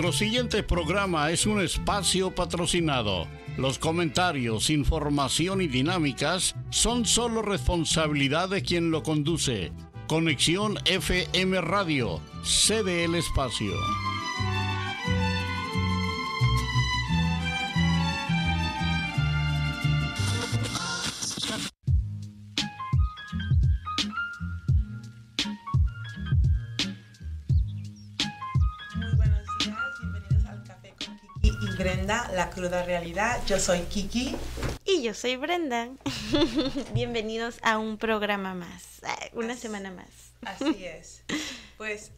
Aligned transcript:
Nuestro 0.00 0.18
siguiente 0.18 0.62
programa 0.62 1.30
es 1.30 1.44
un 1.44 1.60
espacio 1.60 2.34
patrocinado. 2.34 3.26
Los 3.58 3.78
comentarios, 3.78 4.70
información 4.70 5.60
y 5.60 5.66
dinámicas 5.66 6.56
son 6.70 7.04
solo 7.04 7.42
responsabilidad 7.42 8.48
de 8.48 8.62
quien 8.62 8.90
lo 8.90 9.02
conduce. 9.02 9.72
Conexión 10.08 10.78
FM 10.86 11.60
Radio, 11.60 12.18
cede 12.42 13.04
el 13.04 13.14
espacio. 13.14 13.74
Cruda 32.60 32.82
Realidad. 32.82 33.40
Yo 33.46 33.58
soy 33.58 33.80
Kiki. 33.84 34.36
Y 34.84 35.00
yo 35.00 35.14
soy 35.14 35.36
Brenda. 35.36 35.88
Bienvenidos 36.92 37.56
a 37.62 37.78
un 37.78 37.96
programa 37.96 38.52
más, 38.52 39.00
eh, 39.02 39.30
una 39.32 39.56
semana 39.56 39.90
más. 39.90 40.06
Así 40.42 40.84
es. 40.84 41.22
Pues 41.78 42.12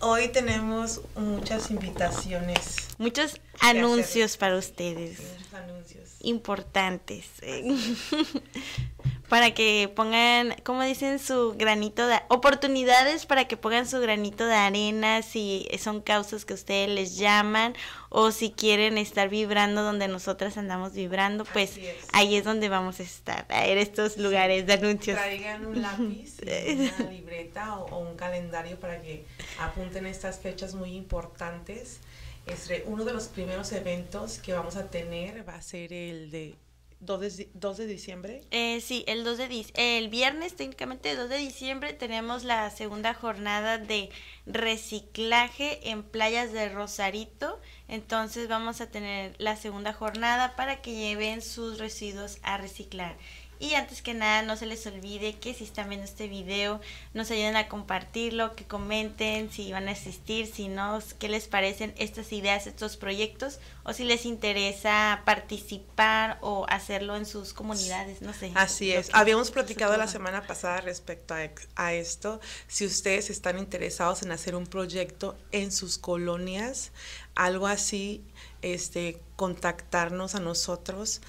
hoy 0.00 0.30
tenemos 0.30 1.02
muchas 1.14 1.70
invitaciones. 1.70 2.88
Muchos 2.98 3.40
anuncios 3.60 4.36
para 4.36 4.56
ustedes. 4.56 5.20
Muchos 5.20 5.54
anuncios. 5.54 6.10
Importantes. 6.22 7.26
para 9.28 9.52
que 9.52 9.92
pongan, 9.94 10.56
como 10.64 10.82
dicen, 10.82 11.18
su 11.18 11.54
granito 11.56 12.06
de 12.06 12.18
oportunidades 12.28 13.26
para 13.26 13.46
que 13.46 13.56
pongan 13.56 13.86
su 13.86 14.00
granito 14.00 14.46
de 14.46 14.54
arena 14.54 15.22
si 15.22 15.68
son 15.78 16.00
causas 16.00 16.44
que 16.44 16.54
ustedes 16.54 16.88
les 16.88 17.16
llaman 17.16 17.74
o 18.08 18.30
si 18.30 18.50
quieren 18.50 18.96
estar 18.96 19.28
vibrando 19.28 19.82
donde 19.82 20.08
nosotras 20.08 20.56
andamos 20.56 20.94
vibrando, 20.94 21.44
pues 21.44 21.78
ahí 22.12 22.36
es 22.36 22.44
donde 22.44 22.68
vamos 22.68 23.00
a 23.00 23.02
estar, 23.02 23.46
en 23.50 23.78
estos 23.78 24.16
lugares 24.16 24.66
de 24.66 24.72
anuncios. 24.72 25.16
Traigan 25.16 25.66
un 25.66 25.82
lápiz, 25.82 26.38
una 26.42 27.10
libreta 27.10 27.78
o, 27.78 27.98
un 27.98 28.16
calendario 28.16 28.80
para 28.80 29.02
que 29.02 29.24
apunten 29.58 30.06
estas 30.06 30.38
fechas 30.38 30.74
muy 30.74 30.94
importantes. 30.94 31.98
Este, 32.46 32.84
uno 32.86 33.04
de 33.04 33.12
los 33.12 33.28
primeros 33.28 33.72
eventos 33.72 34.38
que 34.38 34.54
vamos 34.54 34.76
a 34.76 34.88
tener 34.88 35.46
va 35.46 35.56
a 35.56 35.62
ser 35.62 35.92
el 35.92 36.30
de 36.30 36.54
2 37.00 37.20
de, 37.20 37.48
2 37.54 37.76
de 37.76 37.86
diciembre. 37.86 38.42
Eh, 38.50 38.80
sí, 38.80 39.04
el 39.06 39.24
2 39.24 39.38
de 39.38 39.66
el 39.74 40.08
viernes 40.08 40.56
técnicamente 40.56 41.14
2 41.14 41.28
de 41.28 41.38
diciembre 41.38 41.92
tenemos 41.92 42.44
la 42.44 42.70
segunda 42.70 43.14
jornada 43.14 43.78
de 43.78 44.10
reciclaje 44.46 45.90
en 45.90 46.02
playas 46.02 46.52
de 46.52 46.68
Rosarito. 46.68 47.60
Entonces 47.86 48.48
vamos 48.48 48.80
a 48.80 48.90
tener 48.90 49.34
la 49.38 49.56
segunda 49.56 49.92
jornada 49.92 50.56
para 50.56 50.82
que 50.82 50.94
lleven 50.94 51.40
sus 51.40 51.78
residuos 51.78 52.38
a 52.42 52.58
reciclar. 52.58 53.16
Y 53.60 53.74
antes 53.74 54.02
que 54.02 54.14
nada, 54.14 54.42
no 54.42 54.56
se 54.56 54.66
les 54.66 54.86
olvide 54.86 55.36
que 55.36 55.52
si 55.52 55.64
están 55.64 55.88
viendo 55.88 56.04
este 56.04 56.28
video, 56.28 56.80
nos 57.12 57.30
ayuden 57.30 57.56
a 57.56 57.68
compartirlo, 57.68 58.54
que 58.54 58.64
comenten 58.64 59.50
si 59.50 59.72
van 59.72 59.88
a 59.88 59.92
asistir, 59.92 60.46
si 60.46 60.68
no, 60.68 61.00
qué 61.18 61.28
les 61.28 61.48
parecen 61.48 61.92
estas 61.98 62.32
ideas, 62.32 62.66
estos 62.66 62.96
proyectos, 62.96 63.58
o 63.82 63.92
si 63.92 64.04
les 64.04 64.26
interesa 64.26 65.22
participar 65.24 66.38
o 66.40 66.66
hacerlo 66.68 67.16
en 67.16 67.26
sus 67.26 67.52
comunidades, 67.52 68.22
no 68.22 68.32
sé. 68.32 68.52
Así 68.54 68.92
es. 68.92 69.10
Habíamos 69.12 69.50
platicado 69.50 69.96
la 69.96 70.06
semana 70.06 70.46
pasada 70.46 70.80
respecto 70.80 71.34
a, 71.34 71.50
a 71.74 71.94
esto. 71.94 72.40
Si 72.68 72.86
ustedes 72.86 73.30
están 73.30 73.58
interesados 73.58 74.22
en 74.22 74.30
hacer 74.30 74.54
un 74.54 74.66
proyecto 74.66 75.36
en 75.50 75.72
sus 75.72 75.98
colonias, 75.98 76.92
algo 77.34 77.66
así, 77.66 78.22
este, 78.62 79.20
contactarnos 79.36 80.34
a 80.34 80.40
nosotros 80.40 81.22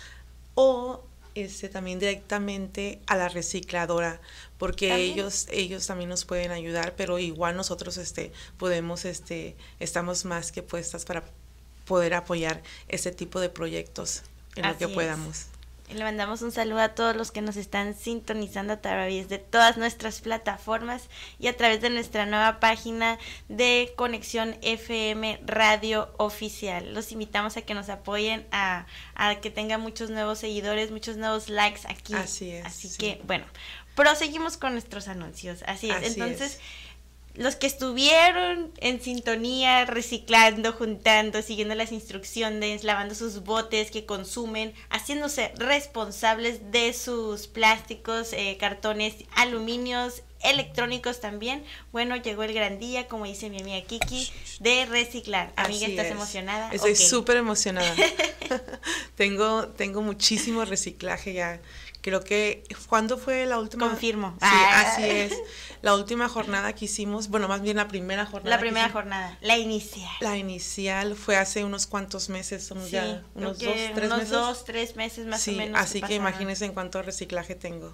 o 0.55 1.03
este, 1.35 1.69
también 1.69 1.99
directamente 1.99 2.99
a 3.07 3.15
la 3.15 3.29
recicladora, 3.29 4.21
porque 4.57 4.95
ellos 4.95 5.47
ellos 5.51 5.85
también 5.87 6.09
nos 6.09 6.25
pueden 6.25 6.51
ayudar, 6.51 6.95
pero 6.95 7.19
igual 7.19 7.55
nosotros 7.55 7.97
este, 7.97 8.31
podemos, 8.57 9.05
este, 9.05 9.55
estamos 9.79 10.25
más 10.25 10.51
que 10.51 10.63
puestas 10.63 11.05
para 11.05 11.23
poder 11.85 12.13
apoyar 12.13 12.61
este 12.87 13.11
tipo 13.11 13.39
de 13.39 13.49
proyectos 13.49 14.23
en 14.55 14.67
lo 14.67 14.77
que 14.77 14.87
podamos. 14.87 15.47
Le 15.91 16.03
mandamos 16.03 16.43
un 16.43 16.51
saludo 16.51 16.81
a 16.81 16.89
todos 16.89 17.15
los 17.15 17.31
que 17.31 17.41
nos 17.41 17.55
están 17.55 17.95
sintonizando 17.95 18.73
a 18.73 18.81
través 18.81 19.27
de 19.27 19.39
todas 19.39 19.77
nuestras 19.77 20.21
plataformas 20.21 21.09
y 21.39 21.47
a 21.47 21.57
través 21.57 21.81
de 21.81 21.89
nuestra 21.89 22.27
nueva 22.27 22.59
página 22.59 23.17
de 23.47 23.93
Conexión 23.95 24.55
FM 24.61 25.41
Radio 25.45 26.13
Oficial. 26.17 26.93
Los 26.93 27.11
invitamos 27.11 27.57
a 27.57 27.63
que 27.63 27.73
nos 27.73 27.89
apoyen, 27.89 28.45
a, 28.51 28.85
que 29.41 29.49
tengan 29.49 29.81
muchos 29.81 30.11
nuevos 30.11 30.39
seguidores, 30.39 30.91
muchos 30.91 31.17
nuevos 31.17 31.49
likes 31.49 31.81
aquí. 31.87 32.13
Así 32.13 32.51
es. 32.51 32.65
Así 32.65 32.97
que, 32.97 33.21
bueno, 33.25 33.45
proseguimos 33.95 34.57
con 34.57 34.73
nuestros 34.73 35.07
anuncios. 35.07 35.63
Así 35.65 35.89
es. 35.89 36.15
Entonces 36.15 36.59
los 37.35 37.55
que 37.55 37.67
estuvieron 37.67 38.71
en 38.77 39.01
sintonía, 39.01 39.85
reciclando, 39.85 40.73
juntando, 40.73 41.41
siguiendo 41.41 41.75
las 41.75 41.91
instrucciones, 41.91 42.83
lavando 42.83 43.15
sus 43.15 43.43
botes 43.43 43.91
que 43.91 44.05
consumen, 44.05 44.73
haciéndose 44.89 45.53
responsables 45.57 46.71
de 46.71 46.93
sus 46.93 47.47
plásticos, 47.47 48.33
eh, 48.33 48.57
cartones, 48.59 49.15
aluminios, 49.35 50.23
electrónicos 50.41 51.19
también. 51.19 51.63
Bueno, 51.91 52.15
llegó 52.15 52.43
el 52.43 52.53
gran 52.53 52.79
día, 52.79 53.07
como 53.07 53.25
dice 53.25 53.49
mi 53.49 53.61
amiga 53.61 53.85
Kiki, 53.85 54.31
de 54.59 54.85
reciclar. 54.85 55.53
Amiga, 55.55 55.87
¿estás 55.87 56.07
emocionada? 56.07 56.71
Estoy 56.71 56.95
súper 56.95 57.37
emocionada. 57.37 57.93
tengo, 59.15 59.67
tengo 59.69 60.01
muchísimo 60.01 60.65
reciclaje 60.65 61.33
ya. 61.33 61.61
Creo 62.01 62.23
que, 62.23 62.63
¿cuándo 62.87 63.17
fue 63.17 63.45
la 63.45 63.59
última? 63.59 63.89
Confirmo. 63.89 64.31
Sí, 64.31 64.37
ah. 64.41 64.83
así 64.87 65.03
es. 65.03 65.33
La 65.81 65.95
última 65.95 66.27
jornada 66.27 66.73
que 66.73 66.85
hicimos, 66.85 67.29
bueno, 67.29 67.47
más 67.47 67.61
bien 67.61 67.77
la 67.77 67.87
primera 67.87 68.25
jornada. 68.25 68.55
La 68.55 68.59
primera 68.59 68.89
jornada, 68.89 69.37
la 69.41 69.57
inicial. 69.57 70.11
La 70.19 70.37
inicial 70.37 71.15
fue 71.15 71.37
hace 71.37 71.63
unos 71.63 71.87
cuantos 71.87 72.29
meses, 72.29 72.65
son 72.65 72.85
ya 72.87 73.23
unos 73.35 73.59
dos, 73.59 73.73
tres 73.93 74.07
unos 74.07 74.17
meses. 74.17 74.29
dos, 74.31 74.65
tres 74.65 74.95
meses 74.95 75.25
más 75.25 75.47
o 75.47 75.51
menos. 75.53 75.79
Así 75.79 76.01
que, 76.01 76.15
imagínense 76.15 76.65
en 76.65 76.73
cuánto 76.73 77.01
reciclaje 77.01 77.55
tengo. 77.55 77.93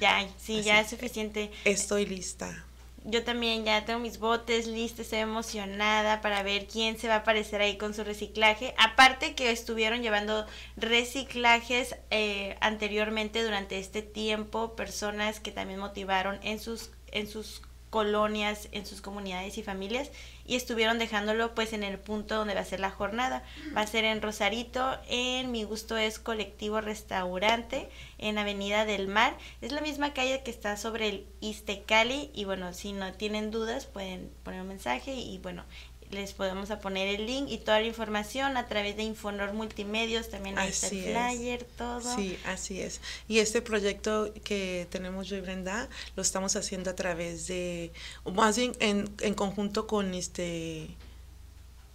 Ya, 0.00 0.26
sí, 0.38 0.62
ya 0.62 0.80
es 0.80 0.90
suficiente. 0.90 1.50
Estoy 1.64 2.06
lista 2.06 2.66
yo 3.06 3.22
también 3.22 3.64
ya 3.64 3.84
tengo 3.84 4.00
mis 4.00 4.18
botes 4.18 4.66
listos, 4.66 5.00
estoy 5.00 5.20
emocionada 5.20 6.20
para 6.20 6.42
ver 6.42 6.66
quién 6.66 6.98
se 6.98 7.06
va 7.06 7.14
a 7.14 7.18
aparecer 7.18 7.60
ahí 7.60 7.78
con 7.78 7.94
su 7.94 8.02
reciclaje. 8.02 8.74
Aparte 8.78 9.34
que 9.34 9.52
estuvieron 9.52 10.02
llevando 10.02 10.44
reciclajes 10.76 11.96
eh, 12.10 12.56
anteriormente 12.60 13.44
durante 13.44 13.78
este 13.78 14.02
tiempo, 14.02 14.74
personas 14.74 15.38
que 15.38 15.52
también 15.52 15.78
motivaron 15.78 16.40
en 16.42 16.58
sus, 16.58 16.90
en 17.16 17.26
sus 17.28 17.62
colonias, 17.90 18.68
en 18.72 18.84
sus 18.84 19.00
comunidades 19.00 19.56
y 19.58 19.62
familias 19.62 20.10
y 20.44 20.56
estuvieron 20.56 20.98
dejándolo 20.98 21.54
pues 21.54 21.72
en 21.72 21.82
el 21.82 21.98
punto 21.98 22.36
donde 22.36 22.54
va 22.54 22.60
a 22.60 22.64
ser 22.64 22.80
la 22.80 22.90
jornada. 22.90 23.42
Va 23.76 23.80
a 23.80 23.86
ser 23.86 24.04
en 24.04 24.20
Rosarito, 24.20 24.98
en 25.08 25.50
Mi 25.50 25.64
Gusto 25.64 25.96
es 25.96 26.18
Colectivo 26.18 26.80
Restaurante, 26.80 27.88
en 28.18 28.36
Avenida 28.38 28.84
del 28.84 29.08
Mar. 29.08 29.36
Es 29.62 29.72
la 29.72 29.80
misma 29.80 30.12
calle 30.12 30.42
que 30.44 30.50
está 30.50 30.76
sobre 30.76 31.08
el 31.08 31.26
Istecali 31.40 32.30
y 32.34 32.44
bueno, 32.44 32.74
si 32.74 32.92
no 32.92 33.12
tienen 33.14 33.50
dudas 33.50 33.86
pueden 33.86 34.30
poner 34.42 34.60
un 34.60 34.68
mensaje 34.68 35.14
y 35.14 35.38
bueno, 35.38 35.64
les 36.10 36.32
podemos 36.32 36.70
a 36.70 36.78
poner 36.78 37.08
el 37.08 37.26
link 37.26 37.48
y 37.48 37.58
toda 37.58 37.80
la 37.80 37.86
información 37.86 38.56
a 38.56 38.66
través 38.66 38.96
de 38.96 39.02
Infonor 39.02 39.52
Multimedios, 39.52 40.28
también 40.28 40.58
ahí 40.58 40.70
está 40.70 40.88
el 40.88 41.02
flyer, 41.02 41.64
todo. 41.76 42.16
Sí, 42.16 42.38
así 42.44 42.80
es. 42.80 43.00
Y 43.28 43.38
este 43.38 43.62
proyecto 43.62 44.32
que 44.44 44.86
tenemos 44.90 45.28
yo 45.28 45.36
y 45.36 45.40
Brenda 45.40 45.88
lo 46.14 46.22
estamos 46.22 46.56
haciendo 46.56 46.90
a 46.90 46.94
través 46.94 47.46
de, 47.46 47.92
más 48.24 48.56
bien 48.56 48.72
en, 48.80 49.10
en 49.20 49.34
conjunto 49.34 49.86
con 49.86 50.14
este, 50.14 50.88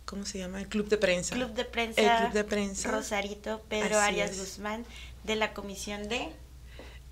¿cómo 0.05 0.25
se 0.25 0.39
llama? 0.39 0.59
El 0.59 0.67
Club 0.67 0.89
de 0.89 0.97
Prensa. 0.97 1.35
Club 1.35 1.53
de 1.53 1.65
Prensa. 1.65 2.01
El 2.01 2.21
Club 2.21 2.33
de 2.33 2.43
Prensa. 2.43 2.91
Rosarito, 2.91 3.61
Pedro 3.69 3.99
Arias 3.99 4.37
Guzmán, 4.37 4.85
de 5.23 5.35
la 5.35 5.53
Comisión 5.53 6.09
de 6.09 6.29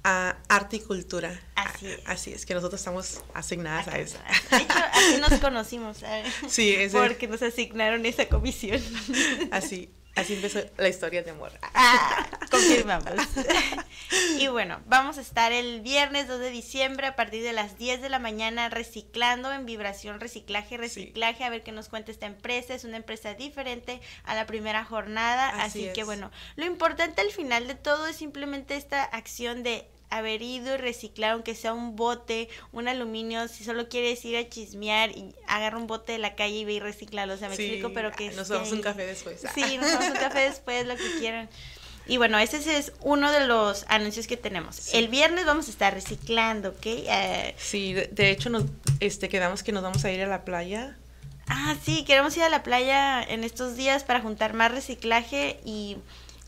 a 0.04 0.38
arte 0.48 0.78
y 0.78 0.80
cultura. 0.80 1.40
Así 1.56 1.88
es. 1.88 2.00
Así 2.06 2.34
es, 2.34 2.46
que 2.46 2.54
nosotros 2.54 2.80
estamos 2.80 3.22
asignadas 3.34 3.88
a 3.88 4.00
eso. 4.00 4.18
De 4.51 4.57
hecho, 4.57 4.74
así 4.94 5.18
nos 5.19 5.40
conocimos, 5.40 5.98
Sí, 6.48 6.75
Porque 6.92 7.28
nos 7.28 7.42
asignaron 7.42 8.06
esa 8.06 8.28
comisión. 8.28 8.81
Así, 9.51 9.90
Así 10.16 10.34
empezó 10.34 10.60
la 10.78 10.90
historia 10.90 11.24
de 11.24 11.32
amor. 11.32 11.52
Ah, 11.74 12.28
confirmamos. 12.52 13.14
y 14.40 14.48
bueno, 14.48 14.82
vamos 14.86 15.18
a 15.18 15.22
estar 15.22 15.52
el 15.52 15.82
viernes 15.82 16.28
2 16.28 16.40
de 16.40 16.50
diciembre 16.50 17.08
a 17.08 17.16
partir 17.16 17.44
de 17.44 17.54
las 17.54 17.78
10 17.78 18.02
de 18.02 18.10
la 18.10 18.20
mañana 18.20 18.70
reciclando 18.70 19.54
en 19.54 19.66
vibración, 19.66 20.20
reciclaje, 20.20 20.78
reciclaje, 20.78 21.44
a 21.44 21.50
ver 21.50 21.64
qué 21.64 21.72
nos 21.72 21.90
cuenta 21.90 22.12
esta 22.12 22.26
empresa. 22.26 22.74
Es 22.74 22.84
una 22.84 22.98
empresa 22.98 23.34
diferente 23.34 24.02
a 24.24 24.36
la 24.36 24.46
primera 24.46 24.84
jornada, 24.84 25.50
así, 25.62 25.90
que 25.94 26.04
bueno, 26.04 26.32
lo 26.56 26.66
importante 26.66 27.22
al 27.22 27.32
final 27.32 27.68
de 27.68 27.76
todo 27.76 28.08
es 28.08 28.16
simplemente 28.16 28.76
esta 28.76 29.04
acción 29.04 29.64
de 29.64 29.88
haber 30.10 30.42
ido 30.42 30.74
y 30.76 30.78
reciclar, 30.78 31.32
aunque 31.32 31.56
sea 31.56 31.74
un 31.74 31.96
bote, 31.96 32.50
un 32.72 32.88
aluminio, 32.88 33.48
si 33.48 33.64
solo 33.64 33.90
quieres 33.90 34.24
ir 34.26 34.38
a 34.38 34.50
chismear 34.50 35.12
y 35.12 35.36
agarra 35.48 35.78
un 35.78 35.88
bote 35.88 36.14
de 36.14 36.18
la 36.18 36.36
calle 36.36 36.58
y 36.58 36.66
ve 36.66 36.74
y 36.74 36.80
reciclarlo, 36.80 37.36
o 37.36 37.38
sea, 37.38 37.48
me 37.48 37.56
explico, 37.56 37.92
pero 37.94 38.12
que... 38.12 38.32
Nos 38.32 38.48
damos 38.48 38.72
un 38.72 38.82
café 38.82 39.06
después. 39.06 39.42
Sí, 39.54 39.78
nos 39.78 39.92
damos 39.92 40.10
un 40.10 40.18
café 40.18 40.40
después, 40.42 40.88
lo 40.88 40.96
que 40.96 41.20
quieran. 41.20 41.50
Y 42.10 42.18
bueno, 42.18 42.40
ese 42.40 42.58
es 42.78 42.92
uno 43.02 43.32
de 43.32 43.46
los 43.46 43.86
anuncios 43.88 44.26
que 44.26 44.36
tenemos. 44.36 44.94
El 44.96 45.10
viernes 45.10 45.46
vamos 45.46 45.68
a 45.68 45.72
estar 45.72 45.94
reciclando, 45.94 46.70
¿ok? 46.70 46.86
Eh, 46.86 47.56
sí, 47.58 47.94
de, 47.94 48.32
hecho 48.32 48.50
nos 48.50 48.66
este, 49.00 49.30
quedamos 49.30 49.62
que 49.62 49.72
nos 49.72 49.84
vamos 49.84 50.04
a 50.04 50.12
ir 50.12 50.22
a 50.24 50.28
la 50.28 50.44
playa. 50.44 50.98
Ah, 51.48 51.76
sí, 51.84 52.04
queremos 52.06 52.36
ir 52.36 52.44
a 52.44 52.50
la 52.50 52.64
playa 52.64 53.22
en 53.22 53.44
estos 53.44 53.76
días 53.76 54.04
para 54.04 54.22
juntar 54.22 54.54
más 54.56 54.72
reciclaje 54.72 55.60
y 55.64 55.98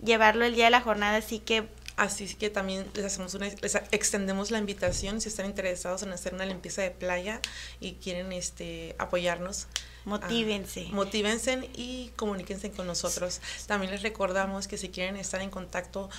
llevarlo 0.04 0.46
el 0.46 0.56
día 0.56 0.66
de 0.66 0.72
la 0.72 0.82
jornada, 0.82 1.18
así 1.18 1.38
que 1.38 1.68
Así 2.02 2.34
que 2.34 2.50
también 2.50 2.90
les 2.96 3.06
hacemos 3.06 3.36
una, 3.36 3.46
les 3.46 3.76
extendemos 3.92 4.50
la 4.50 4.58
invitación 4.58 5.22
si 5.22 5.30
están 5.30 5.46
interesados 5.46 6.02
en 6.02 6.12
hacer 6.12 6.34
una 6.34 6.48
limpieza 6.48 6.82
de 6.82 6.90
playa 6.90 7.40
y 7.80 7.92
quieren 7.94 8.32
este 8.32 8.96
apoyarnos. 8.98 9.68
Motívense. 10.06 10.88
Ah, 10.90 10.96
motívense 10.96 11.70
y 11.76 12.12
comuníquense 12.16 12.72
con 12.72 12.88
nosotros. 12.88 13.40
También 13.68 13.92
les 13.92 14.02
recordamos 14.02 14.68
que 14.68 14.80
si 14.80 14.90
quieren 14.90 15.16
estar 15.16 15.42
en 15.42 15.52
contacto 15.52 16.10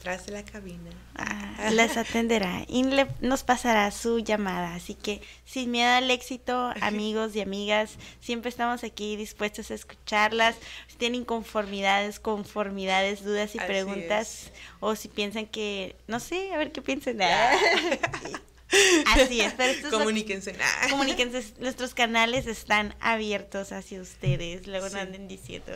detrás 0.00 0.24
de 0.24 0.32
la 0.32 0.42
cabina. 0.42 0.90
Ah, 1.14 1.68
les 1.72 1.98
atenderá 1.98 2.64
y 2.68 2.84
le, 2.84 3.06
nos 3.20 3.44
pasará 3.44 3.90
su 3.90 4.18
llamada. 4.20 4.74
Así 4.74 4.94
que 4.94 5.20
sin 5.44 5.70
miedo 5.70 5.90
al 5.90 6.10
éxito, 6.10 6.72
amigos 6.80 7.36
y 7.36 7.42
amigas, 7.42 7.96
siempre 8.20 8.48
estamos 8.48 8.82
aquí 8.82 9.16
dispuestos 9.16 9.70
a 9.70 9.74
escucharlas. 9.74 10.56
Si 10.88 10.96
tienen 10.96 11.26
conformidades, 11.26 12.18
conformidades, 12.18 13.22
dudas 13.22 13.54
y 13.54 13.58
preguntas, 13.58 14.50
o 14.80 14.96
si 14.96 15.08
piensan 15.08 15.44
que, 15.46 15.96
no 16.06 16.18
sé, 16.18 16.54
a 16.54 16.58
ver 16.58 16.72
qué 16.72 16.80
piensan. 16.80 17.18
Así 19.06 19.40
es, 19.40 19.54
pero 19.54 19.90
comuníquense. 19.90 20.54
comuníquense, 20.90 21.54
nuestros 21.58 21.94
canales 21.94 22.46
están 22.46 22.94
abiertos 23.00 23.72
hacia 23.72 24.00
ustedes. 24.00 24.66
Luego 24.66 24.88
no 24.90 24.98
anden 24.98 25.28
diciendo 25.28 25.72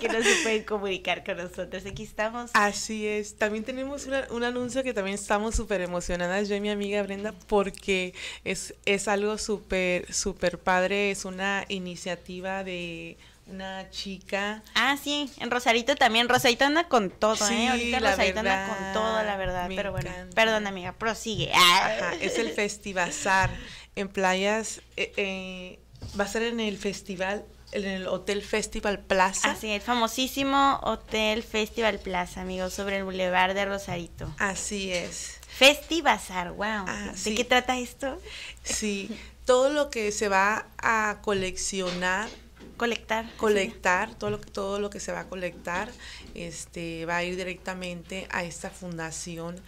que 0.00 0.08
no 0.08 0.22
se 0.22 0.34
pueden 0.42 0.64
comunicar 0.64 1.24
con 1.24 1.36
nosotros. 1.36 1.86
Aquí 1.86 2.02
estamos. 2.02 2.50
Así 2.54 3.06
es. 3.06 3.36
También 3.36 3.64
tenemos 3.64 4.08
un 4.30 4.44
anuncio 4.44 4.82
que 4.82 4.92
también 4.92 5.14
estamos 5.14 5.54
súper 5.54 5.80
emocionadas, 5.80 6.48
yo 6.48 6.56
y 6.56 6.60
mi 6.60 6.70
amiga 6.70 7.02
Brenda, 7.02 7.32
porque 7.46 8.14
es, 8.44 8.74
es 8.84 9.08
algo 9.08 9.38
súper, 9.38 10.12
súper 10.12 10.58
padre. 10.58 11.10
Es 11.10 11.24
una 11.24 11.64
iniciativa 11.68 12.64
de 12.64 13.16
una 13.46 13.90
chica. 13.90 14.62
Ah, 14.74 14.96
sí, 15.02 15.30
en 15.38 15.50
Rosarito 15.50 15.96
también. 15.96 16.28
Rosarito 16.28 16.64
anda 16.64 16.88
con 16.88 17.10
todo, 17.10 17.48
¿eh? 17.50 17.68
Ahorita 17.68 18.00
Rosarito 18.00 18.40
anda 18.40 18.68
con 18.68 18.92
todo, 18.92 19.22
la 19.22 19.36
verdad. 19.36 19.70
Pero 19.74 19.92
bueno, 19.92 20.10
perdón, 20.34 20.66
amiga, 20.66 20.92
prosigue. 20.92 21.52
Ajá, 21.52 22.14
es 22.20 22.38
el 22.38 22.50
Festivazar 22.50 23.50
en 23.96 24.08
playas. 24.08 24.80
Eh, 24.96 25.12
eh, 25.16 25.78
va 26.18 26.24
a 26.24 26.28
ser 26.28 26.42
en 26.42 26.60
el 26.60 26.78
festival 26.78 27.44
en 27.72 27.84
el 27.86 28.06
Hotel 28.06 28.42
Festival 28.42 29.00
Plaza. 29.00 29.50
Así, 29.50 29.68
el 29.68 29.80
famosísimo 29.80 30.78
Hotel 30.84 31.42
Festival 31.42 31.98
Plaza, 31.98 32.40
amigos, 32.40 32.72
sobre 32.72 32.98
el 32.98 33.04
Boulevard 33.04 33.52
de 33.52 33.64
Rosarito. 33.64 34.32
Así 34.38 34.92
es. 34.92 35.40
Festivazar, 35.48 36.52
wow. 36.52 36.84
Ah, 36.86 37.12
¿De 37.24 37.34
qué 37.34 37.44
trata 37.44 37.78
esto? 37.78 38.20
Sí, 38.62 39.10
todo 39.44 39.70
lo 39.70 39.90
que 39.90 40.12
se 40.12 40.28
va 40.28 40.68
a 40.78 41.18
coleccionar 41.22 42.28
colectar 42.76 43.30
colectar 43.36 44.14
todo 44.14 44.30
lo 44.30 44.40
que 44.40 44.50
todo 44.50 44.78
lo 44.78 44.90
que 44.90 45.00
se 45.00 45.12
va 45.12 45.20
a 45.20 45.28
colectar 45.28 45.90
este 46.34 47.06
va 47.06 47.16
a 47.18 47.24
ir 47.24 47.36
directamente 47.36 48.26
a 48.30 48.44
esta 48.44 48.70
fundación 48.70 49.60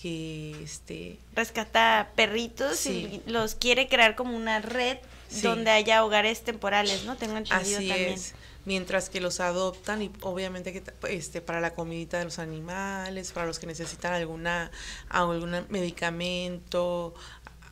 que 0.00 0.62
este 0.62 1.18
rescata 1.34 2.10
perritos 2.14 2.84
y 2.86 3.22
los 3.26 3.54
quiere 3.54 3.88
crear 3.88 4.16
como 4.16 4.36
una 4.36 4.60
red 4.60 4.98
donde 5.42 5.70
haya 5.70 6.04
hogares 6.04 6.42
temporales 6.42 7.04
no 7.04 7.16
tengo 7.16 7.36
entendido 7.36 7.78
Así 7.78 7.88
también. 7.88 8.12
es. 8.12 8.34
mientras 8.64 9.08
que 9.08 9.20
los 9.20 9.40
adoptan 9.40 10.02
y 10.02 10.10
obviamente 10.20 10.72
que 10.72 10.82
este 11.08 11.40
para 11.40 11.60
la 11.60 11.74
comidita 11.74 12.18
de 12.18 12.24
los 12.24 12.38
animales 12.38 13.32
para 13.32 13.46
los 13.46 13.58
que 13.58 13.66
necesitan 13.66 14.12
alguna 14.12 14.70
algún 15.08 15.64
medicamento 15.70 17.14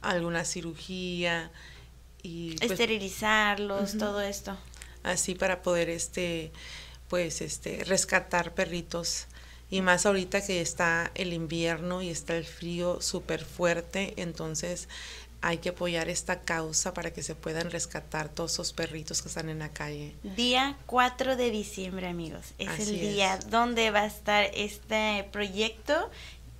alguna 0.00 0.44
cirugía 0.44 1.50
y 2.22 2.56
pues 2.56 2.72
esterilizarlos 2.72 3.98
todo 3.98 4.20
esto 4.20 4.56
así 5.02 5.34
para 5.34 5.62
poder 5.62 5.90
este 5.90 6.52
pues 7.08 7.42
este 7.42 7.84
rescatar 7.84 8.54
perritos 8.54 9.26
y 9.72 9.80
más 9.80 10.04
ahorita 10.04 10.44
que 10.44 10.60
está 10.60 11.10
el 11.14 11.32
invierno 11.32 12.02
y 12.02 12.10
está 12.10 12.36
el 12.36 12.44
frío 12.44 13.00
súper 13.00 13.42
fuerte, 13.42 14.12
entonces 14.18 14.86
hay 15.40 15.58
que 15.58 15.70
apoyar 15.70 16.08
esta 16.08 16.40
causa 16.40 16.92
para 16.94 17.12
que 17.12 17.22
se 17.22 17.34
puedan 17.34 17.70
rescatar 17.70 18.28
todos 18.28 18.52
esos 18.52 18.72
perritos 18.74 19.22
que 19.22 19.28
están 19.28 19.48
en 19.48 19.58
la 19.58 19.70
calle. 19.70 20.14
Día 20.22 20.76
4 20.86 21.36
de 21.36 21.50
diciembre, 21.50 22.06
amigos. 22.06 22.52
Es 22.58 22.86
el 22.86 23.00
día 23.00 23.38
donde 23.48 23.90
va 23.90 24.02
a 24.02 24.06
estar 24.06 24.44
este 24.54 25.26
proyecto 25.32 26.10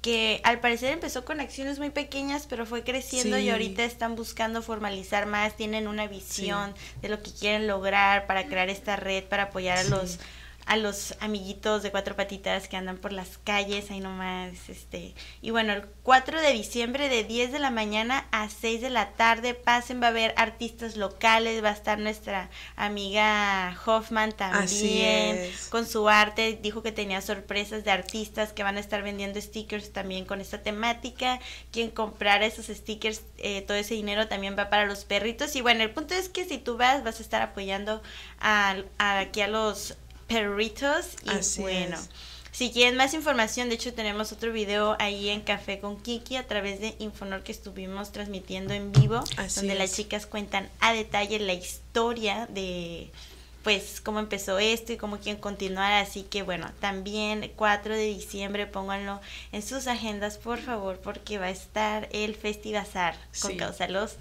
que 0.03 0.41
al 0.43 0.59
parecer 0.59 0.93
empezó 0.93 1.25
con 1.25 1.41
acciones 1.41 1.79
muy 1.79 1.91
pequeñas, 1.91 2.47
pero 2.51 2.67
fue 2.67 2.83
creciendo 2.83 3.39
y 3.39 3.49
ahorita 3.49 3.85
están 3.85 4.17
buscando 4.17 4.61
formalizar 4.61 5.27
más, 5.27 5.57
tienen 5.57 5.87
una 5.87 6.09
visión 6.09 6.75
de 7.01 7.09
lo 7.09 7.23
que 7.23 7.31
quieren 7.31 7.69
lograr 7.69 8.27
para 8.27 8.47
crear 8.47 8.69
esta 8.69 8.97
red, 8.97 9.23
para 9.23 9.45
apoyar 9.45 9.79
a 9.79 9.85
los 9.85 10.19
a 10.67 10.77
los 10.77 11.15
amiguitos 11.21 11.83
de 11.83 11.91
cuatro 11.91 12.17
patitas 12.17 12.69
que 12.69 12.77
andan 12.77 12.99
por 12.99 13.13
las 13.13 13.39
calles, 13.39 13.91
ahí 13.91 14.01
nomás, 14.01 14.69
este, 14.69 15.15
y 15.41 15.51
bueno, 15.51 15.73
el 15.73 15.87
4 16.03 16.41
de 16.41 16.53
diciembre 16.53 17.09
de 17.09 17.25
10 17.25 17.53
de 17.53 17.59
la 17.59 17.71
mañana 17.71 18.27
a 18.31 18.49
6 18.49 18.81
de 18.81 18.91
la 18.91 19.11
tarde, 19.11 19.55
pasen, 19.55 20.01
va 20.01 20.07
a 20.07 20.11
haber 20.11 20.35
artistas 20.37 20.97
locales, 20.97 21.63
va 21.63 21.71
a 21.71 21.73
estar 21.73 21.99
nuestra 21.99 22.51
amiga 22.77 23.77
Hoffman 23.85 24.33
también, 24.33 25.51
con 25.71 25.87
su 25.87 26.09
arte, 26.09 26.59
dijo 26.63 26.83
que 26.83 26.93
tenía 26.93 27.21
sorpresas 27.21 27.85
de 27.85 27.91
artistas 27.91 28.53
que 28.53 28.63
van 28.63 28.77
a 28.77 28.81
estar 28.81 29.03
vendiendo 29.03 29.41
stickers 29.41 29.93
también 29.93 30.25
con 30.25 30.41
esta 30.41 30.63
temática, 30.63 31.41
quien 31.71 31.91
comprara 31.91 32.47
esos 32.47 32.67
stickers, 32.67 33.23
eh, 33.39 33.63
todo 33.63 33.77
ese 33.77 33.95
dinero 33.95 34.29
también 34.29 34.57
va 34.59 34.71
para 34.71 34.87
los 34.87 35.05
perritos, 35.05 35.57
y 35.57 35.61
bueno, 35.61 35.83
el 35.83 35.91
punto 35.91 36.15
es 36.15 36.29
que 36.29 36.45
si 36.45 36.59
tú 36.59 36.77
vas, 36.77 37.03
vas 37.05 37.19
a 37.19 37.23
estar 37.23 37.43
apoyando 37.43 38.03
a 38.41 38.77
aquí 38.99 39.41
a 39.41 39.49
los 39.49 39.97
perritos. 40.33 41.07
Y 41.25 41.61
bueno, 41.61 41.99
si 42.51 42.71
quieren 42.71 42.97
más 42.97 43.15
información, 43.15 43.69
de 43.69 43.77
hecho 43.77 43.95
tenemos 43.95 44.33
otro 44.33 44.53
video 44.53 44.97
ahí 44.99 45.31
en 45.31 45.41
Café 45.41 45.79
con 45.79 46.01
Kiki 46.01 46.37
a 46.37 46.47
través 46.47 46.81
de 46.81 46.95
Infonor 46.99 47.43
que 47.43 47.53
estuvimos 47.53 48.13
transmitiendo 48.13 48.75
en 48.75 48.93
vivo, 48.93 49.23
donde 49.57 49.75
las 49.75 49.95
chicas 49.95 50.27
cuentan 50.27 50.69
a 50.81 50.93
detalle 50.93 51.39
la 51.39 51.55
historia 51.55 52.47
de 52.51 53.11
pues 53.63 54.01
cómo 54.01 54.19
empezó 54.19 54.59
esto 54.59 54.93
y 54.93 54.97
cómo 54.97 55.19
quieren 55.19 55.41
continuar, 55.41 55.93
así 55.93 56.25
que 56.25 56.43
bueno, 56.43 56.73
también 56.81 57.53
4 57.55 57.95
de 57.95 58.07
diciembre 58.07 58.67
pónganlo 58.67 59.21
en 59.53 59.63
sus 59.63 59.87
agendas 59.87 60.37
por 60.37 60.59
favor 60.59 60.99
porque 60.99 61.39
va 61.39 61.47
a 61.47 61.51
estar 61.51 62.09
el 62.11 62.35
Festivazar 62.35 63.15
con 63.41 63.57
causa 63.57 63.87
los 63.87 64.17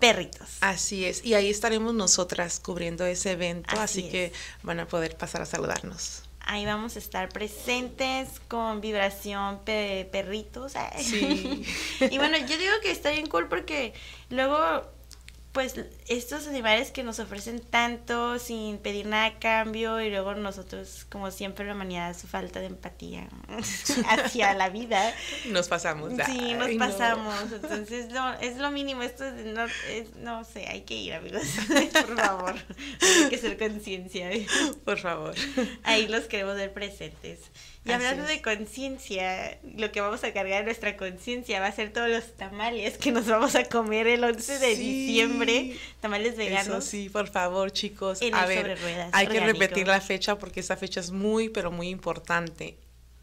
perritos. 0.00 0.58
Así 0.60 1.04
es, 1.04 1.24
y 1.24 1.34
ahí 1.34 1.50
estaremos 1.50 1.94
nosotras 1.94 2.58
cubriendo 2.58 3.04
ese 3.06 3.32
evento, 3.32 3.78
así, 3.78 4.08
que 4.08 4.32
van 4.62 4.80
a 4.80 4.88
poder 4.88 5.16
pasar 5.16 5.42
a 5.42 5.46
saludarnos. 5.46 6.24
Ahí 6.40 6.64
vamos 6.64 6.96
a 6.96 6.98
estar 6.98 7.28
presentes 7.28 8.28
con 8.48 8.80
vibración 8.80 9.60
perritos. 9.64 10.72
Sí. 10.98 11.64
y 12.10 12.18
bueno, 12.18 12.38
yo 12.38 12.58
digo 12.58 12.72
que 12.82 12.90
está 12.90 13.10
bien 13.10 13.28
cool 13.28 13.46
porque 13.48 13.92
luego 14.30 14.90
pues 15.52 15.74
estos 16.06 16.46
animales 16.46 16.92
que 16.92 17.02
nos 17.02 17.18
ofrecen 17.18 17.60
tanto 17.60 18.38
sin 18.38 18.78
pedir 18.78 19.06
nada 19.06 19.24
a 19.26 19.38
cambio 19.40 20.00
y 20.00 20.08
luego 20.08 20.34
nosotros 20.34 21.06
como 21.10 21.32
siempre 21.32 21.66
la 21.66 21.74
humanidad 21.74 22.16
su 22.16 22.28
falta 22.28 22.60
de 22.60 22.66
empatía 22.66 23.28
hacia 24.08 24.54
la 24.54 24.68
vida. 24.68 25.12
Nos 25.48 25.68
pasamos 25.68 26.12
sí 26.26 26.54
nos 26.54 26.70
pasamos. 26.76 27.52
Entonces 27.52 28.10
no 28.10 28.32
es 28.34 28.58
lo 28.58 28.70
mínimo 28.70 29.02
esto 29.02 29.24
no 29.30 29.64
es, 29.88 30.14
no 30.16 30.44
sé 30.44 30.68
hay 30.68 30.82
que 30.82 30.94
ir 30.94 31.14
amigos. 31.14 31.42
Por 31.92 32.16
favor 32.16 32.54
hay 33.00 33.28
que 33.28 33.38
ser 33.38 33.58
conciencia. 33.58 34.30
Por 34.84 34.98
favor. 34.98 35.34
Ahí 35.82 36.06
los 36.06 36.24
queremos 36.24 36.54
ver 36.54 36.72
presentes 36.72 37.40
y 37.84 37.92
hablando 37.92 38.24
de 38.24 38.42
conciencia, 38.42 39.58
lo 39.76 39.90
que 39.90 40.00
vamos 40.02 40.22
a 40.22 40.32
cargar 40.34 40.60
en 40.60 40.66
nuestra 40.66 40.96
conciencia 40.98 41.60
va 41.60 41.66
a 41.66 41.72
ser 41.72 41.92
todos 41.92 42.10
los 42.10 42.36
tamales 42.36 42.98
que 42.98 43.10
nos 43.10 43.26
vamos 43.26 43.54
a 43.54 43.64
comer 43.64 44.06
el 44.06 44.22
11 44.22 44.58
de 44.58 44.76
diciembre, 44.76 45.76
tamales 46.00 46.36
veganos. 46.36 46.66
Eso 46.66 46.80
sí, 46.82 47.08
por 47.08 47.28
favor, 47.28 47.72
chicos. 47.72 48.20
a 48.32 48.46
ver, 48.46 48.76
hay 49.12 49.26
que 49.26 49.40
repetir 49.40 49.88
la 49.88 50.00
fecha 50.00 50.38
porque 50.38 50.60
esa 50.60 50.76
fecha 50.76 51.00
es 51.00 51.10
muy, 51.10 51.48
pero 51.48 51.70
muy 51.70 51.88
importante. 51.88 52.76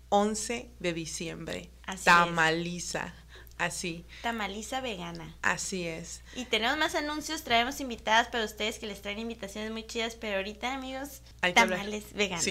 11 0.09 0.69
de 0.79 0.93
diciembre. 0.93 1.69
Tamaliza. 2.03 3.13
Así. 3.57 4.05
Tamaliza 4.21 4.81
vegana. 4.81 5.35
Así 5.41 5.87
es. 5.87 6.21
Y 6.35 6.45
tenemos 6.45 6.77
más 6.77 6.93
anuncios, 6.93 7.43
traemos 7.43 7.79
invitadas 7.79 8.27
para 8.27 8.45
ustedes 8.45 8.77
que 8.77 8.85
les 8.85 9.01
traen 9.01 9.17
invitaciones 9.17 9.71
muy 9.71 9.85
chidas, 9.85 10.15
pero 10.15 10.37
ahorita, 10.37 10.73
amigos, 10.73 11.21
tamales 11.55 12.13
veganos. 12.13 12.45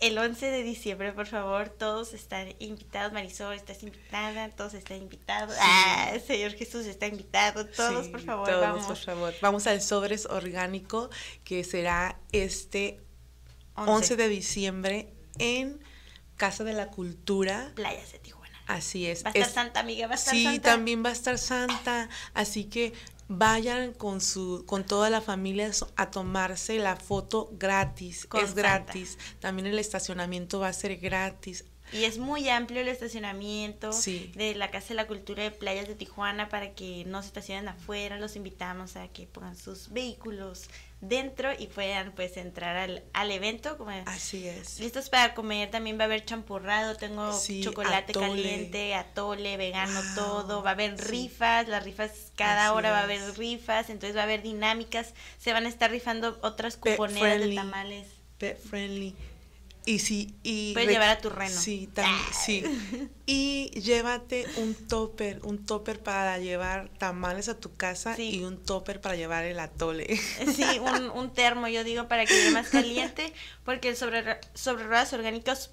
El 0.00 0.18
11 0.18 0.46
de 0.50 0.62
diciembre, 0.62 1.12
por 1.12 1.26
favor, 1.26 1.70
todos 1.70 2.12
están 2.12 2.54
invitados. 2.58 3.12
Marisol, 3.12 3.54
estás 3.54 3.82
invitada, 3.82 4.50
todos 4.50 4.74
están 4.74 4.98
invitados. 4.98 5.56
Ah, 5.58 6.12
Señor 6.26 6.52
Jesús 6.52 6.84
está 6.84 7.06
invitado. 7.06 7.66
Todos, 7.66 8.08
por 8.08 8.20
favor, 8.20 8.46
todos, 8.46 8.60
vamos. 8.60 8.86
por 8.86 8.96
favor. 8.96 9.34
Vamos 9.40 9.66
al 9.66 9.80
Sobres 9.80 10.26
Orgánico, 10.26 11.08
que 11.44 11.64
será 11.64 12.18
este 12.32 13.00
11, 13.76 14.16
de 14.16 14.28
diciembre 14.28 15.12
en 15.38 15.80
Casa 16.36 16.64
de 16.64 16.74
la 16.74 16.88
Cultura. 16.88 17.72
Playas 17.74 18.12
de 18.12 18.18
Tijuana. 18.18 18.43
Así 18.66 19.06
es. 19.06 19.24
Va 19.24 19.30
a 19.30 19.32
estar 19.32 19.50
Santa, 19.50 19.80
amiga, 19.80 20.06
va 20.06 20.14
a 20.14 20.16
estar 20.16 20.34
sí, 20.34 20.44
Santa. 20.44 20.70
también 20.70 21.04
va 21.04 21.10
a 21.10 21.12
estar 21.12 21.38
Santa. 21.38 22.08
Así 22.32 22.64
que 22.64 22.92
vayan 23.28 23.92
con 23.92 24.20
su 24.20 24.64
con 24.66 24.84
toda 24.84 25.10
la 25.10 25.20
familia 25.20 25.70
a 25.96 26.10
tomarse 26.10 26.78
la 26.78 26.96
foto 26.96 27.50
gratis. 27.52 28.28
es 28.42 28.54
gratis. 28.54 29.18
También 29.40 29.66
el 29.66 29.78
estacionamiento 29.78 30.60
va 30.60 30.68
a 30.68 30.72
ser 30.72 30.96
gratis. 30.96 31.64
Y 31.92 32.04
es 32.04 32.18
muy 32.18 32.48
amplio 32.48 32.80
el 32.80 32.88
estacionamiento 32.88 33.90
de 34.34 34.54
la 34.56 34.70
Casa 34.70 34.88
de 34.88 34.94
la 34.94 35.06
Cultura 35.06 35.42
de 35.42 35.50
Playas 35.50 35.86
de 35.86 35.94
Tijuana 35.94 36.48
para 36.48 36.72
que 36.72 37.04
no 37.06 37.20
se 37.22 37.28
estacionen 37.28 37.68
afuera. 37.68 38.18
Los 38.18 38.36
invitamos 38.36 38.96
a 38.96 39.08
que 39.08 39.26
pongan 39.26 39.56
sus 39.56 39.90
vehículos 39.90 40.68
dentro 41.08 41.50
y 41.58 41.66
puedan 41.66 42.12
pues 42.12 42.36
entrar 42.36 42.76
al, 42.76 43.02
al 43.12 43.30
evento. 43.30 43.76
Como 43.76 43.90
Así 44.06 44.46
es. 44.46 44.80
Listos 44.80 45.08
para 45.08 45.34
comer, 45.34 45.70
también 45.70 45.98
va 45.98 46.02
a 46.02 46.04
haber 46.06 46.24
champurrado, 46.24 46.96
tengo 46.96 47.32
chocolate 47.62 48.12
caliente, 48.12 48.94
atole, 48.94 49.56
vegano, 49.56 50.00
todo. 50.14 50.62
Va 50.62 50.70
a 50.70 50.72
haber 50.72 50.96
rifas, 50.96 51.68
las 51.68 51.84
rifas, 51.84 52.32
cada 52.36 52.72
hora 52.72 52.90
va 52.90 53.00
a 53.00 53.02
haber 53.04 53.36
rifas, 53.36 53.90
entonces 53.90 54.16
va 54.16 54.20
a 54.20 54.24
haber 54.24 54.42
dinámicas. 54.42 55.14
Se 55.38 55.52
van 55.52 55.66
a 55.66 55.68
estar 55.68 55.90
rifando 55.90 56.38
otras 56.42 56.76
cuponeras 56.76 57.40
de 57.40 57.54
tamales. 57.54 58.06
Pet 58.38 58.58
friendly. 58.58 59.14
Y 59.86 59.98
sí, 59.98 60.34
y 60.42 60.72
puedes 60.72 60.88
llevar 60.88 61.10
a 61.10 61.18
tu 61.18 61.28
reno. 61.28 61.54
Sí, 61.54 61.88
también, 61.92 62.18
sí. 62.32 62.64
Y 63.26 63.70
llévate 63.80 64.46
un 64.58 64.74
topper, 64.74 65.40
un 65.44 65.64
topper 65.64 66.02
para 66.02 66.38
llevar 66.38 66.90
tamales 66.98 67.48
a 67.48 67.58
tu 67.58 67.74
casa 67.74 68.20
y 68.20 68.44
un 68.44 68.62
topper 68.62 69.00
para 69.00 69.16
llevar 69.16 69.44
el 69.44 69.58
atole. 69.60 70.16
Sí, 70.16 70.64
un, 70.80 71.10
un 71.10 71.32
termo, 71.32 71.68
yo 71.68 71.84
digo, 71.84 72.06
para 72.06 72.26
que 72.26 72.34
lleve 72.34 72.50
más 72.50 72.68
caliente, 72.68 73.32
porque 73.64 73.88
el 73.90 73.96
sobre, 73.96 74.38
sobre 74.52 74.84
ruedas 74.84 75.12
orgánicas 75.14 75.70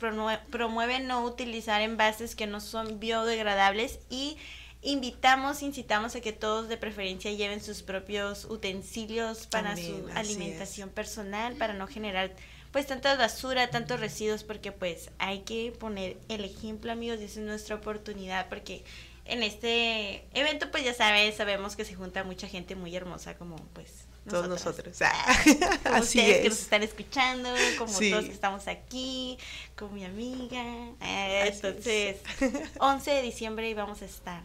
promueve 0.50 1.00
no 1.02 1.24
utilizar 1.26 1.82
envases 1.82 2.36
que 2.36 2.48
no 2.48 2.62
son 2.62 3.02
biodegradables 3.02 4.00
y 4.10 4.38
invitamos, 4.82 5.62
incitamos 5.62 6.16
a 6.16 6.22
que 6.22 6.32
todos 6.34 6.68
de 6.68 6.78
preferencia 6.78 7.32
lleven 7.32 7.62
sus 7.62 7.84
propios 7.84 8.46
utensilios 8.46 9.48
para 9.48 9.76
su 9.78 10.08
alimentación 10.16 10.90
personal, 10.90 11.56
para 11.56 11.74
no 11.74 11.88
generar 11.88 12.34
pues 12.72 12.88
tanta 12.88 13.16
basura, 13.16 13.70
tantos 13.70 14.00
residuos, 14.00 14.44
porque 14.44 14.72
pues 14.72 15.10
hay 15.20 15.40
que 15.40 15.74
poner 15.78 16.18
el 16.30 16.46
ejemplo, 16.46 16.92
amigos, 16.92 17.20
y 17.22 17.26
esa 17.26 17.40
es 17.40 17.46
nuestra 17.46 17.76
oportunidad, 17.76 18.48
porque 18.50 18.84
en 19.26 19.44
este 19.44 20.26
evento, 20.34 20.72
pues 20.72 20.84
ya 20.84 20.94
sabes, 20.94 21.36
sabemos 21.36 21.76
que 21.76 21.86
se 21.86 21.96
junta 21.96 22.24
mucha 22.24 22.48
gente 22.48 22.76
muy 22.76 22.96
hermosa, 22.96 23.36
como 23.36 23.56
pues 23.74 24.06
todos 24.30 24.48
nosotros. 24.48 24.98
como 25.84 25.96
Así 25.96 26.20
ustedes 26.20 26.42
que 26.42 26.50
nos 26.50 26.60
están 26.60 26.84
escuchando, 26.84 27.50
como 27.78 27.92
todos 27.92 28.26
que 28.26 28.32
estamos 28.32 28.68
aquí, 28.68 29.38
con 29.76 29.94
mi 29.94 30.06
amiga. 30.06 30.64
Eh, 31.02 31.52
entonces, 31.54 32.18
11 32.80 33.12
de 33.12 33.22
diciembre 33.22 33.70
y 33.70 33.74
vamos 33.74 34.02
a 34.02 34.06
estar. 34.06 34.44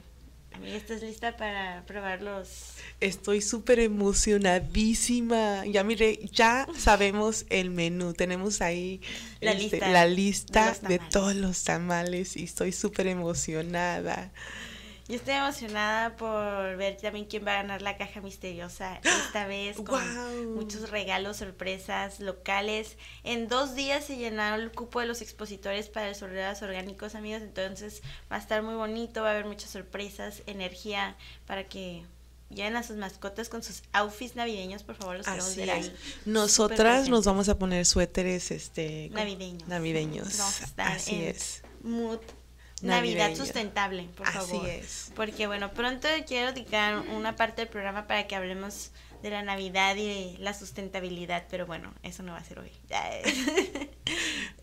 ¿Estás 0.64 1.02
lista 1.02 1.36
para 1.36 1.84
probar 1.86 2.22
los 2.22 2.76
Estoy 3.00 3.42
súper 3.42 3.80
emocionadísima. 3.80 5.66
Ya 5.66 5.84
mire, 5.84 6.18
ya 6.32 6.66
sabemos 6.78 7.44
el 7.50 7.70
menú. 7.70 8.14
Tenemos 8.14 8.62
ahí 8.62 9.00
la 9.40 9.52
este, 9.52 9.62
lista, 9.62 9.88
la 9.88 10.06
lista 10.06 10.76
de, 10.88 10.98
todos 10.98 11.34
los 11.34 11.62
tamales 11.64 12.36
y 12.36 12.44
estoy 12.44 12.72
súper 12.72 13.06
emocionada. 13.06 14.30
Yo 15.08 15.14
estoy 15.14 15.34
emocionada 15.34 16.16
por 16.16 16.76
ver 16.76 16.96
también 16.96 17.26
quién 17.26 17.46
va 17.46 17.52
a 17.52 17.62
ganar 17.62 17.80
la 17.80 17.96
caja 17.96 18.20
misteriosa 18.20 19.00
esta 19.04 19.46
vez 19.48 19.76
con 19.76 20.54
muchos 20.54 20.90
regalos, 20.90 21.36
sorpresas 21.36 22.18
locales. 22.18 22.96
En 23.22 23.46
dos 23.46 23.76
días 23.76 24.04
se 24.04 24.16
llenaron 24.16 24.60
el 24.60 24.72
cupo 24.72 24.98
de 24.98 25.06
los 25.06 25.22
expositores 25.22 25.88
para 25.88 26.08
los 26.08 26.22
orgánicos, 26.22 27.14
amigos. 27.14 27.42
Entonces 27.42 28.02
va 28.30 28.36
a 28.36 28.38
estar 28.40 28.62
muy 28.62 28.74
bonito, 28.74 29.22
va 29.22 29.28
a 29.28 29.32
haber 29.32 29.44
muchas 29.44 29.70
sorpresas, 29.70 30.42
energía 30.46 31.16
para 31.46 31.68
que 31.68 32.02
lleven 32.50 32.74
a 32.74 32.82
sus 32.82 32.96
mascotas 32.96 33.48
con 33.48 33.62
sus 33.62 33.82
outfits 33.92 34.34
navideños, 34.34 34.82
por 34.82 34.96
favor, 34.96 35.18
los 35.18 35.28
Así 35.28 35.62
es. 35.62 35.92
Nosotras 36.24 37.08
nos 37.08 37.24
vamos 37.24 37.48
a 37.48 37.56
poner 37.58 37.86
suéteres 37.86 38.50
este 38.50 39.10
navideños. 39.12 39.68
Navideños. 39.68 40.36
Vamos 40.38 40.62
a 40.62 40.64
estar 40.64 40.92
Así 40.92 41.22
es. 41.22 41.62
Mood 41.82 42.20
Navidad 42.82 43.34
sustentable, 43.34 44.04
por 44.16 44.26
favor. 44.26 44.66
Así 44.66 44.70
es. 44.70 45.12
Porque 45.14 45.46
bueno, 45.46 45.72
pronto 45.72 46.08
quiero 46.26 46.52
dedicar 46.52 46.98
una 46.98 47.36
parte 47.36 47.62
del 47.62 47.68
programa 47.68 48.06
para 48.06 48.26
que 48.26 48.36
hablemos 48.36 48.90
de 49.22 49.30
la 49.30 49.42
Navidad 49.42 49.96
y 49.96 50.36
la 50.38 50.52
sustentabilidad, 50.52 51.44
pero 51.50 51.66
bueno, 51.66 51.94
eso 52.02 52.22
no 52.22 52.32
va 52.32 52.38
a 52.38 52.44
ser 52.44 52.58
hoy. 52.58 52.70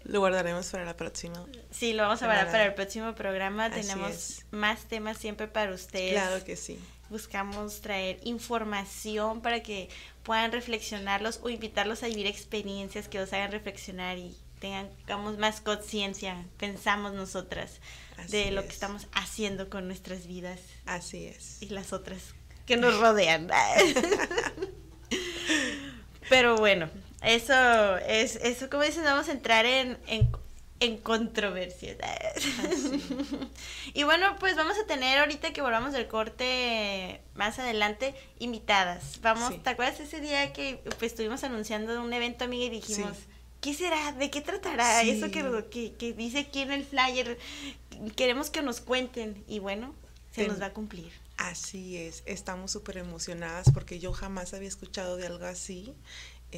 lo 0.04 0.20
guardaremos 0.20 0.70
para 0.70 0.86
la 0.86 0.96
próxima. 0.96 1.44
Sí, 1.72 1.94
lo 1.94 2.04
vamos 2.04 2.22
a 2.22 2.28
guardar 2.28 2.52
para 2.52 2.66
el 2.66 2.74
próximo 2.76 3.16
programa. 3.16 3.72
Tenemos 3.72 4.46
más 4.52 4.86
temas 4.86 5.18
siempre 5.18 5.48
para 5.48 5.74
ustedes. 5.74 6.14
Claro 6.14 6.44
que 6.44 6.56
sí 6.56 6.80
buscamos 7.10 7.82
traer 7.82 8.20
información 8.24 9.42
para 9.42 9.62
que 9.62 9.88
puedan 10.24 10.52
reflexionarlos 10.52 11.42
o 11.44 11.50
invitarlos 11.50 12.02
a 12.02 12.08
vivir 12.08 12.26
experiencias 12.26 13.08
que 13.08 13.20
los 13.20 13.32
hagan 13.34 13.52
reflexionar 13.52 14.18
y 14.18 14.36
tengamos 14.60 15.38
más 15.38 15.62
conciencia, 15.62 16.44
pensamos 16.58 17.14
nosotras 17.14 17.82
de 18.30 18.52
lo 18.52 18.64
que 18.64 18.70
estamos 18.70 19.08
haciendo 19.14 19.70
con 19.70 19.88
nuestras 19.88 20.28
vidas. 20.28 20.60
Así 20.86 21.26
es. 21.26 21.62
Y 21.62 21.68
las 21.68 21.94
otras 21.94 22.36
que 22.66 22.78
nos 22.78 22.98
rodean. 23.00 23.50
Pero 26.30 26.56
bueno, 26.56 26.90
eso 27.22 27.98
es, 27.98 28.38
eso 28.38 28.70
como 28.70 28.84
dicen, 28.84 29.04
vamos 29.04 29.30
a 29.30 29.32
entrar 29.34 29.66
en, 29.66 29.98
en 30.08 30.30
en 30.84 30.98
controversias. 30.98 31.98
y 33.94 34.04
bueno, 34.04 34.36
pues 34.40 34.56
vamos 34.56 34.78
a 34.78 34.86
tener 34.86 35.18
ahorita 35.20 35.54
que 35.54 35.62
volvamos 35.62 35.94
del 35.94 36.08
corte 36.08 37.22
más 37.36 37.58
adelante 37.60 38.14
invitadas. 38.40 39.20
Vamos, 39.22 39.62
¿te 39.64 39.70
acuerdas 39.70 40.00
ese 40.02 40.20
día 40.20 40.52
que 40.52 40.82
pues, 41.00 41.14
estuvimos 41.14 41.44
anunciando 41.44 42.02
un 42.02 42.12
evento, 42.12 42.44
amiga, 42.44 42.66
y 42.66 42.70
dijimos, 42.70 43.18
¿qué 43.64 43.74
será? 43.74 44.12
¿De 44.12 44.30
qué 44.30 44.42
tratará? 44.42 45.02
Eso 45.04 45.32
que, 45.32 45.94
que, 45.98 46.14
dice 46.14 46.40
aquí 46.40 46.60
en 46.60 46.74
el 46.74 46.84
flyer, 46.84 47.40
queremos 48.18 48.50
que 48.50 48.62
nos 48.62 48.82
cuenten 48.82 49.42
y 49.48 49.60
bueno, 49.60 49.96
se 50.32 50.48
nos 50.48 50.62
va 50.62 50.68
a 50.68 50.74
cumplir. 50.74 51.12
Así 51.38 51.98
es, 51.98 52.24
estamos 52.26 52.72
súper 52.72 52.98
emocionadas 52.98 53.72
porque 53.74 54.00
yo 54.00 54.12
jamás 54.12 54.54
había 54.54 54.68
escuchado 54.68 55.16
de 55.16 55.28
algo 55.28 55.46
así 55.46 55.96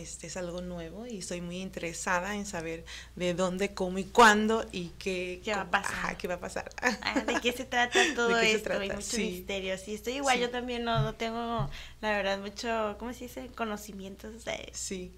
este 0.02 0.28
es 0.28 0.38
algo 0.38 0.62
nuevo 0.62 1.06
y 1.06 1.20
estoy 1.20 1.42
muy 1.42 1.62
interesada 1.62 2.36
en 2.36 2.46
saber 2.46 2.86
de 3.16 3.34
dónde, 3.34 3.74
cómo 3.74 3.98
y 3.98 4.06
cuándo 4.06 4.66
y 4.72 4.90
qué, 5.00 5.42
¿Qué 5.44 5.54
va 5.54 5.62
a 5.62 5.72
pasar. 5.72 6.18
¿qué 6.18 6.28
va 6.28 6.36
a 6.36 6.40
pasar? 6.40 6.70
Ah, 6.82 7.22
¿De 7.22 7.40
qué 7.42 7.52
se 7.52 7.66
trata 7.66 8.00
todo 8.16 8.38
esto? 8.40 8.74
Hay 8.74 8.90
mucho 8.90 9.18
misterio. 9.18 9.78
Sí, 9.78 9.96
estoy 9.96 10.14
igual, 10.14 10.40
yo 10.40 10.50
también 10.50 10.84
no, 10.84 11.14
tengo, 11.16 11.70
la 12.02 12.12
verdad, 12.12 12.40
mucho, 12.40 12.96
¿cómo 13.00 13.14
se 13.14 13.26
dice? 13.26 13.48
Conocimientos. 13.56 14.46
De, 14.46 14.70
sí. 14.74 15.12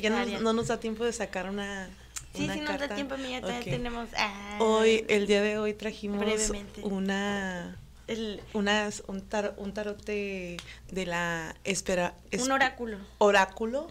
ya 0.00 0.10
no, 0.10 0.52
nos 0.52 0.68
da 0.68 0.78
tiempo 0.80 1.04
de 1.04 1.12
sacar 1.12 1.48
una, 1.48 1.90
Sí, 2.34 2.48
sí, 2.50 2.60
nos 2.60 2.78
da 2.78 2.88
tiempo, 2.94 3.16
mía, 3.18 3.42
tenemos... 3.62 4.08
Ah, 4.16 4.56
hoy, 4.60 5.04
el 5.08 5.26
día 5.26 5.42
de 5.42 5.58
hoy 5.58 5.74
trajimos 5.74 6.24
una 6.82 7.76
Unas, 8.52 9.02
un, 9.06 9.24
un 9.56 9.74
tarot 9.74 10.04
de, 10.04 10.58
la 10.90 11.54
espera... 11.64 12.14
un 12.38 12.50
oráculo. 12.50 12.98
Oráculo. 13.18 13.88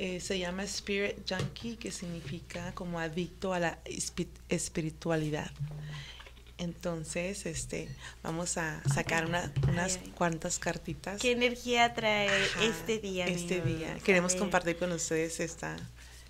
Eh, 0.00 0.20
se 0.20 0.38
llama 0.38 0.62
Spirit 0.62 1.28
Junkie, 1.28 1.76
que 1.76 1.90
significa 1.90 2.72
como 2.74 3.00
adicto 3.00 3.52
a 3.52 3.58
la 3.58 3.78
espiritualidad. 4.48 5.50
Entonces, 6.58 7.46
este, 7.46 7.88
vamos 8.22 8.58
a 8.58 8.82
sacar 8.92 9.26
unas 9.26 9.98
cuantas 10.16 10.58
cartitas. 10.58 11.20
¿Qué 11.20 11.32
energía 11.32 11.94
trae 11.94 12.28
este 12.62 12.98
día? 12.98 13.26
Este 13.26 13.60
día. 13.60 13.96
Queremos 14.04 14.34
compartir 14.34 14.76
con 14.76 14.92
ustedes 14.92 15.40
esta. 15.40 15.76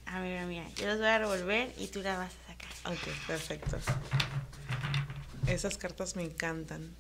A 0.07 0.21
ver, 0.21 0.47
mira, 0.47 0.67
yo 0.77 0.87
las 0.87 0.99
voy 0.99 1.07
a 1.07 1.19
revolver 1.19 1.75
y 1.79 1.89
tú 1.89 2.01
la 2.01 2.17
vas 2.17 2.33
a 2.33 2.53
sacar. 2.53 2.93
Ok, 2.93 3.27
perfecto. 3.27 3.79
Esas 5.47 5.77
cartas 5.77 6.17
me 6.17 6.23
encantan. 6.23 6.95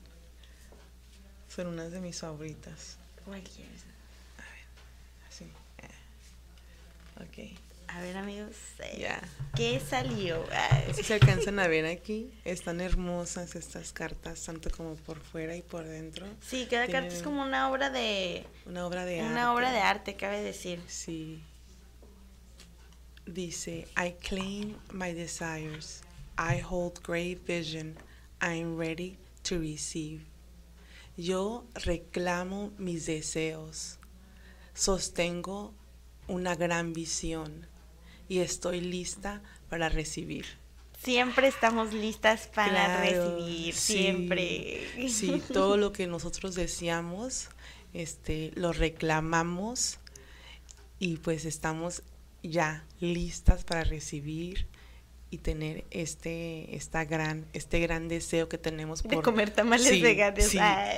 Son 1.59 1.67
unas 1.67 1.91
de 1.91 2.01
mis 2.01 2.21
favoritas. 2.21 2.99
¿Cuál 3.25 3.43
quieres? 3.43 3.83
A 4.37 4.43
ver, 4.43 5.27
así. 5.27 5.45
Ok. 7.17 7.59
A 7.89 8.01
ver, 8.01 8.17
amigos. 8.17 8.55
Ya. 8.97 9.21
¿Qué 9.57 9.81
salió? 9.81 10.47
Si 10.95 11.03
se 11.03 11.15
alcanzan 11.15 11.59
a 11.59 11.67
ver 11.67 11.85
aquí, 11.87 12.33
están 12.45 12.81
hermosas 12.81 13.57
estas 13.57 13.93
cartas, 13.93 14.45
tanto 14.45 14.71
como 14.71 14.95
por 14.95 15.19
fuera 15.19 15.57
y 15.57 15.63
por 15.63 15.85
dentro. 15.85 16.29
Sí, 16.47 16.69
cada 16.71 16.87
carta 16.87 17.13
es 17.13 17.25
como 17.25 17.43
una 17.43 17.73
obra 17.73 17.91
de... 17.91 18.47
Una 18.65 18.87
obra 18.87 19.05
de 19.05 19.19
arte. 19.19 19.33
Una 19.33 19.53
obra 19.53 19.73
de 19.73 19.81
arte, 19.81 20.15
cabe 20.15 20.41
decir. 20.41 20.81
Sí. 20.87 21.43
Dice, 23.27 23.89
I 23.97 24.13
claim 24.13 24.77
my 24.93 25.13
desires. 25.13 26.03
I 26.39 26.63
hold 26.63 27.03
great 27.03 27.45
vision. 27.45 27.97
I'm 28.41 28.79
ready 28.79 29.19
to 29.43 29.59
receive. 29.59 30.23
Yo 31.19 31.67
reclamo 31.75 32.71
mis 32.79 33.07
deseos. 33.07 33.99
Sostengo 34.73 35.75
una 36.29 36.55
gran 36.55 36.93
visión 36.93 37.67
y 38.29 38.39
estoy 38.39 38.81
lista 38.81 39.43
para 39.69 39.89
recibir. 39.89 40.47
Siempre 41.03 41.49
estamos 41.49 41.93
listas 41.93 42.47
para 42.47 43.01
recibir, 43.01 43.75
siempre. 43.75 45.09
Sí, 45.09 45.43
todo 45.53 45.77
lo 45.77 45.93
que 45.93 46.07
nosotros 46.07 46.55
deseamos, 46.55 47.49
este, 47.93 48.53
lo 48.55 48.73
reclamamos 48.73 49.99
y 51.01 51.17
pues 51.17 51.45
estamos 51.47 52.05
ya 52.45 52.85
listas 53.01 53.65
para 53.65 53.83
recibir 53.83 54.69
y 55.31 55.39
tener 55.39 55.85
este 55.91 56.75
esta 56.75 57.05
gran 57.05 57.47
este 57.53 57.81
gran 57.81 58.09
deseo 58.09 58.49
que 58.49 58.57
tenemos 58.57 59.03
por 59.03 59.11
de 59.11 59.23
comer 59.23 59.51
tamales 59.51 60.01
veganos 60.01 60.55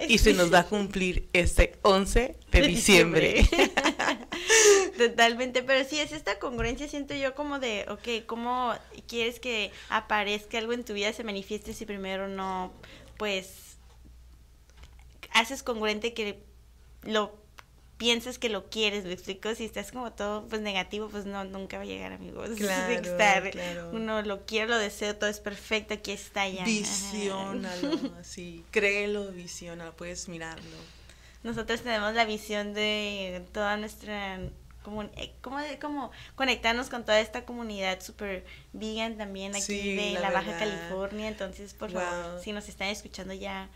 y 0.08 0.18
se 0.18 0.34
nos 0.34 0.52
va 0.52 0.60
a 0.60 0.66
cumplir 0.66 1.28
este 1.32 1.78
11 1.82 2.36
de 2.50 2.62
diciembre. 2.62 3.48
Totalmente, 4.98 5.62
pero 5.62 5.88
sí 5.88 5.98
es 5.98 6.12
esta 6.12 6.38
congruencia 6.38 6.86
siento 6.86 7.14
yo 7.14 7.34
como 7.34 7.58
de, 7.58 7.86
ok, 7.88 8.26
¿cómo 8.26 8.74
quieres 9.08 9.40
que 9.40 9.72
aparezca 9.88 10.58
algo 10.58 10.74
en 10.74 10.84
tu 10.84 10.92
vida 10.92 11.12
se 11.12 11.24
manifieste 11.24 11.72
si 11.72 11.86
primero 11.86 12.28
no 12.28 12.72
pues 13.16 13.78
haces 15.32 15.62
congruente 15.62 16.12
que 16.12 16.42
lo 17.02 17.34
piensas 18.00 18.38
que 18.38 18.48
lo 18.48 18.70
quieres, 18.70 19.04
me 19.04 19.12
explico, 19.12 19.54
si 19.54 19.66
estás 19.66 19.92
como 19.92 20.10
todo 20.10 20.46
pues 20.48 20.62
negativo, 20.62 21.10
pues 21.10 21.26
no, 21.26 21.44
nunca 21.44 21.76
va 21.76 21.82
a 21.82 21.86
llegar, 21.86 22.14
amigos. 22.14 22.48
Claro, 22.56 23.90
Uno 23.92 24.22
lo 24.22 24.46
quiere, 24.46 24.68
lo 24.68 24.78
deseo, 24.78 25.14
todo 25.16 25.28
es 25.28 25.38
perfecto, 25.38 25.92
aquí 25.92 26.10
está 26.10 26.48
ya. 26.48 26.64
Visiónalo, 26.64 28.16
así, 28.18 28.64
créelo, 28.70 29.30
visiona, 29.32 29.92
puedes 29.92 30.30
mirarlo. 30.30 30.78
Nosotros 31.42 31.82
tenemos 31.82 32.14
la 32.14 32.24
visión 32.24 32.72
de 32.72 33.44
toda 33.52 33.76
nuestra 33.76 34.40
como, 34.82 35.02
eh, 35.02 35.34
como, 35.42 35.58
como 35.78 36.10
conectarnos 36.36 36.88
con 36.88 37.04
toda 37.04 37.20
esta 37.20 37.44
comunidad 37.44 38.00
super 38.00 38.46
vegan 38.72 39.18
también 39.18 39.54
aquí 39.54 39.94
de 39.94 40.18
la, 40.18 40.30
Baja 40.30 40.56
California. 40.58 41.28
Entonces, 41.28 41.74
por 41.74 41.90
favor, 41.90 42.40
si 42.42 42.52
nos 42.52 42.66
están 42.66 42.88
escuchando 42.88 43.34
ya, 43.34 43.68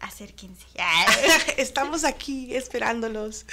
acérquense. 0.00 0.66
Estamos 1.56 2.04
aquí 2.04 2.54
esperándolos. 2.54 3.46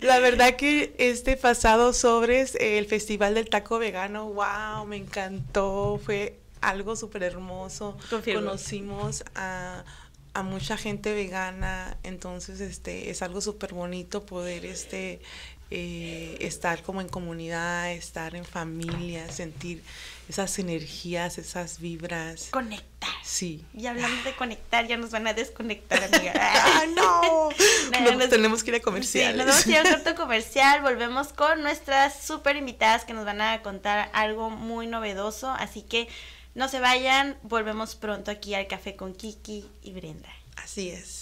La 0.00 0.18
verdad 0.18 0.56
que 0.56 0.94
este 0.98 1.36
pasado 1.36 1.92
sobres, 1.92 2.56
el 2.60 2.86
Festival 2.86 3.34
del 3.34 3.48
Taco 3.48 3.78
Vegano, 3.78 4.26
wow, 4.26 4.84
me 4.86 4.96
encantó, 4.96 6.00
fue 6.04 6.38
algo 6.60 6.96
súper 6.96 7.22
hermoso. 7.22 7.96
Conocimos 8.24 9.24
a, 9.34 9.84
a, 10.34 10.42
mucha 10.42 10.76
gente 10.76 11.12
vegana, 11.14 11.96
entonces 12.02 12.60
este 12.60 13.10
es 13.10 13.22
algo 13.22 13.40
súper 13.40 13.74
bonito 13.74 14.24
poder 14.24 14.64
este 14.64 15.20
eh, 15.74 16.36
estar 16.40 16.82
como 16.82 17.00
en 17.00 17.08
comunidad, 17.08 17.92
estar 17.92 18.34
en 18.34 18.44
familia, 18.44 19.32
sentir 19.32 19.82
esas 20.28 20.58
energías, 20.58 21.38
esas 21.38 21.80
vibras. 21.80 22.48
Conectar. 22.50 23.10
Sí. 23.24 23.64
Y 23.72 23.86
hablando 23.86 24.22
de 24.22 24.36
conectar, 24.36 24.86
ya 24.86 24.98
nos 24.98 25.12
van 25.12 25.26
a 25.28 25.32
desconectar, 25.32 26.04
amiga. 26.04 26.34
¡Ah, 26.38 26.84
no! 26.94 27.48
nos, 28.18 28.28
tenemos 28.28 28.62
que 28.62 28.70
ir 28.70 28.76
a 28.76 28.80
comercial. 28.80 29.32
Sí, 29.32 29.38
nos 29.38 29.46
vamos 29.46 29.66
a 29.66 29.70
ir 29.70 29.76
a 29.78 29.82
un 29.82 29.90
corto 29.94 30.14
comercial. 30.22 30.82
Volvemos 30.82 31.32
con 31.32 31.62
nuestras 31.62 32.22
súper 32.22 32.56
invitadas 32.56 33.06
que 33.06 33.14
nos 33.14 33.24
van 33.24 33.40
a 33.40 33.62
contar 33.62 34.10
algo 34.12 34.50
muy 34.50 34.86
novedoso. 34.86 35.50
Así 35.52 35.80
que 35.80 36.06
no 36.54 36.68
se 36.68 36.80
vayan. 36.80 37.38
Volvemos 37.42 37.94
pronto 37.94 38.30
aquí 38.30 38.54
al 38.54 38.66
Café 38.66 38.94
con 38.94 39.14
Kiki 39.14 39.64
y 39.80 39.92
Brenda. 39.92 40.28
Así 40.56 40.90
es. 40.90 41.21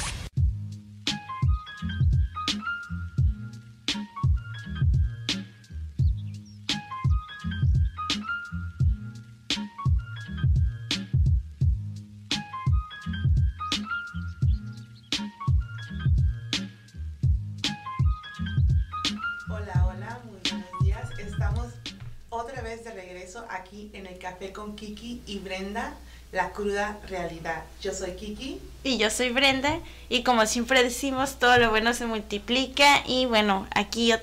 En 23.93 24.05
el 24.05 24.17
Café 24.17 24.53
con 24.53 24.75
Kiki 24.75 25.21
y 25.25 25.39
Brenda, 25.39 25.93
la 26.31 26.51
cruda 26.51 26.99
realidad. 27.09 27.63
Yo 27.81 27.93
soy 27.93 28.11
Kiki. 28.11 28.61
Y 28.83 28.97
yo 28.97 29.09
soy 29.09 29.29
Brenda. 29.29 29.79
Y 30.07 30.23
como 30.23 30.45
siempre 30.45 30.81
decimos, 30.81 31.37
todo 31.37 31.57
lo 31.57 31.69
bueno 31.69 31.93
se 31.93 32.05
multiplica. 32.05 33.03
Y 33.05 33.25
bueno, 33.25 33.67
aquí 33.75 34.13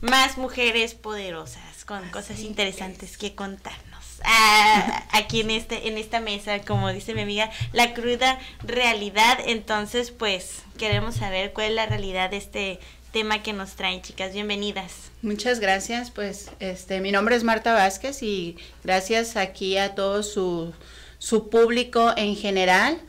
más 0.00 0.38
mujeres 0.38 0.94
poderosas 0.94 1.84
con 1.84 2.08
cosas 2.10 2.40
interesantes 2.40 3.18
que 3.18 3.34
contarnos. 3.34 3.86
Ah, 4.28 5.04
aquí 5.12 5.42
en 5.42 5.50
este 5.50 5.88
en 5.88 5.98
esta 5.98 6.20
mesa, 6.20 6.60
como 6.62 6.90
dice 6.90 7.14
mi 7.14 7.20
amiga, 7.20 7.50
la 7.72 7.92
cruda 7.92 8.38
realidad. 8.62 9.38
Entonces, 9.44 10.10
pues 10.10 10.62
queremos 10.78 11.16
saber 11.16 11.52
cuál 11.52 11.68
es 11.68 11.74
la 11.74 11.86
realidad 11.86 12.30
de 12.30 12.38
este 12.38 12.80
tema 13.12 13.42
que 13.42 13.52
nos 13.52 13.74
traen, 13.76 14.02
chicas. 14.02 14.32
Bienvenidas. 14.32 15.10
Muchas 15.22 15.60
gracias. 15.60 16.10
Pues 16.10 16.50
este, 16.60 17.00
mi 17.00 17.12
nombre 17.12 17.36
es 17.36 17.44
Marta 17.44 17.72
Vázquez 17.72 18.22
y 18.22 18.56
gracias 18.84 19.36
aquí 19.36 19.78
a 19.78 19.94
todo 19.94 20.22
su, 20.22 20.72
su 21.18 21.48
público 21.48 22.12
en 22.16 22.36
general. 22.36 23.00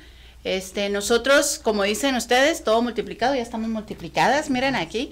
Este, 0.44 0.90
nosotros, 0.90 1.60
como 1.62 1.84
dicen 1.84 2.16
ustedes, 2.16 2.64
todo 2.64 2.82
multiplicado, 2.82 3.36
ya 3.36 3.42
estamos 3.42 3.70
multiplicadas, 3.70 4.50
miren 4.50 4.76
aquí. 4.76 5.12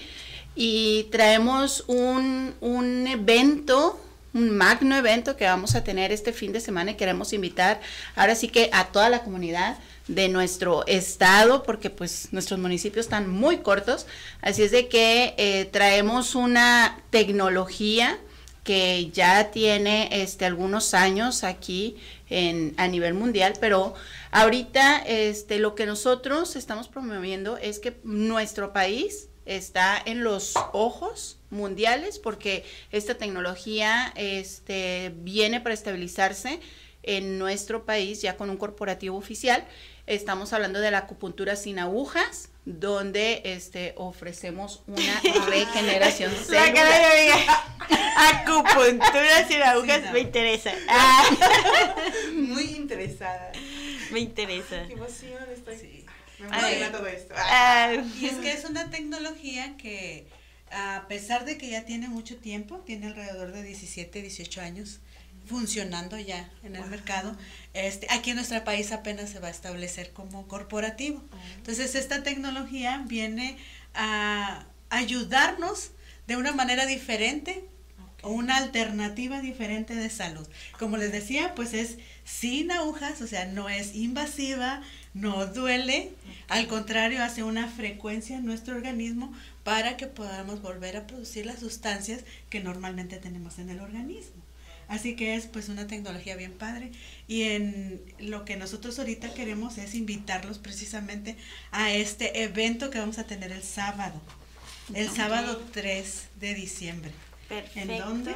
Y 0.55 1.07
traemos 1.11 1.83
un, 1.87 2.55
un 2.61 3.07
evento 3.07 3.99
un 4.33 4.55
magno 4.55 4.97
evento 4.97 5.37
que 5.37 5.45
vamos 5.45 5.75
a 5.75 5.83
tener 5.85 6.11
este 6.11 6.33
fin 6.33 6.51
de 6.51 6.59
semana 6.59 6.91
y 6.91 6.95
queremos 6.95 7.31
invitar 7.31 7.79
ahora 8.17 8.35
sí 8.35 8.49
que 8.49 8.69
a 8.73 8.87
toda 8.87 9.09
la 9.09 9.23
comunidad 9.23 9.77
de 10.07 10.29
nuestro 10.29 10.85
estado, 10.87 11.63
porque 11.63 11.89
pues 11.89 12.29
nuestros 12.31 12.59
municipios 12.59 13.05
están 13.05 13.29
muy 13.29 13.57
cortos, 13.57 14.05
así 14.41 14.63
es 14.63 14.71
de 14.71 14.87
que 14.87 15.33
eh, 15.37 15.65
traemos 15.65 16.35
una 16.35 17.01
tecnología 17.09 18.19
que 18.63 19.11
ya 19.11 19.51
tiene 19.51 20.09
este 20.11 20.45
algunos 20.45 20.93
años 20.95 21.43
aquí 21.43 21.97
en, 22.29 22.73
a 22.77 22.87
nivel 22.87 23.13
mundial, 23.13 23.53
pero 23.59 23.93
Ahorita, 24.35 24.97
este, 24.97 25.59
lo 25.59 25.75
que 25.75 25.85
nosotros 25.85 26.57
estamos 26.57 26.89
promoviendo 26.89 27.55
es 27.55 27.79
que 27.79 27.95
nuestro 28.03 28.73
país 28.73 29.29
está 29.45 29.97
en 30.05 30.25
los 30.25 30.55
ojos 30.73 31.37
mundiales 31.49 32.19
porque 32.19 32.65
esta 32.91 33.15
tecnología 33.15 34.11
este, 34.17 35.13
viene 35.19 35.61
para 35.61 35.73
estabilizarse 35.73 36.59
en 37.03 37.39
nuestro 37.39 37.85
país 37.85 38.21
ya 38.21 38.35
con 38.35 38.49
un 38.49 38.57
corporativo 38.57 39.15
oficial. 39.15 39.65
Estamos 40.07 40.53
hablando 40.53 40.79
de 40.79 40.91
la 40.91 40.99
acupuntura 40.99 41.55
sin 41.55 41.79
donde 42.65 43.41
este 43.43 43.93
ofrecemos 43.97 44.83
una 44.85 45.19
regeneración 45.47 46.31
celular. 46.31 46.75
Acupuntura 48.15 49.47
sin 49.47 49.63
agujas 49.63 50.11
me 50.13 50.19
interesa. 50.19 50.71
Muy 52.33 52.63
interesada. 52.75 53.51
Me 54.11 54.19
interesa. 54.19 54.85
Qué 54.87 54.93
emoción, 54.93 55.43
estoy. 55.51 56.05
Me 56.39 56.47
emociona 56.47 56.91
todo 56.91 57.07
esto. 57.07 57.33
Ah. 57.37 57.93
Y 58.19 58.27
es 58.27 58.35
que 58.35 58.51
es 58.51 58.65
una 58.65 58.91
tecnología 58.91 59.75
que 59.77 60.27
a 60.71 61.05
pesar 61.07 61.45
de 61.45 61.57
que 61.57 61.69
ya 61.69 61.85
tiene 61.85 62.09
mucho 62.09 62.37
tiempo, 62.37 62.79
tiene 62.85 63.07
alrededor 63.07 63.51
de 63.51 63.63
17, 63.63 64.21
18 64.21 64.61
años, 64.61 64.99
funcionando 65.45 66.17
ya 66.17 66.49
en 66.63 66.75
el 66.75 66.85
mercado. 66.85 67.35
Este, 67.73 68.07
aquí 68.09 68.31
en 68.31 68.37
nuestro 68.37 68.63
país 68.63 68.91
apenas 68.91 69.29
se 69.29 69.39
va 69.39 69.47
a 69.47 69.51
establecer 69.51 70.11
como 70.11 70.47
corporativo. 70.47 71.23
Entonces, 71.57 71.95
esta 71.95 72.23
tecnología 72.23 73.03
viene 73.07 73.57
a 73.93 74.65
ayudarnos 74.89 75.91
de 76.27 76.37
una 76.37 76.51
manera 76.51 76.85
diferente 76.85 77.63
o 78.25 78.29
una 78.29 78.57
alternativa 78.57 79.39
diferente 79.39 79.93
de 79.93 80.09
salud. 80.09 80.47
Como 80.79 80.97
les 80.97 81.11
decía, 81.11 81.53
pues 81.53 81.73
es 81.73 81.97
sin 82.23 82.71
agujas, 82.71 83.21
o 83.21 83.27
sea, 83.27 83.45
no 83.45 83.69
es 83.69 83.95
invasiva, 83.95 84.81
no 85.13 85.45
duele, 85.45 86.11
al 86.47 86.67
contrario, 86.67 87.23
hace 87.23 87.43
una 87.43 87.67
frecuencia 87.67 88.37
en 88.37 88.45
nuestro 88.45 88.75
organismo 88.75 89.31
para 89.63 89.95
que 89.95 90.07
podamos 90.07 90.61
volver 90.61 90.97
a 90.97 91.07
producir 91.07 91.45
las 91.45 91.59
sustancias 91.59 92.23
que 92.49 92.61
normalmente 92.61 93.17
tenemos 93.17 93.59
en 93.59 93.69
el 93.69 93.79
organismo. 93.79 94.44
Así 94.87 95.15
que 95.15 95.35
es 95.35 95.47
pues 95.47 95.69
una 95.69 95.87
tecnología 95.87 96.35
bien 96.35 96.53
padre 96.53 96.91
y 97.27 97.43
en 97.43 98.01
lo 98.19 98.45
que 98.45 98.55
nosotros 98.55 98.99
ahorita 98.99 99.33
queremos 99.33 99.77
es 99.77 99.95
invitarlos 99.95 100.59
precisamente 100.59 101.37
a 101.71 101.91
este 101.91 102.43
evento 102.43 102.89
que 102.89 102.99
vamos 102.99 103.17
a 103.17 103.25
tener 103.25 103.51
el 103.51 103.63
sábado, 103.63 104.21
el 104.93 105.09
sábado 105.09 105.61
3 105.73 106.23
de 106.39 106.53
diciembre. 106.53 107.11
Perfecto. 107.49 107.79
¿En 107.79 107.97
dónde? 107.99 108.35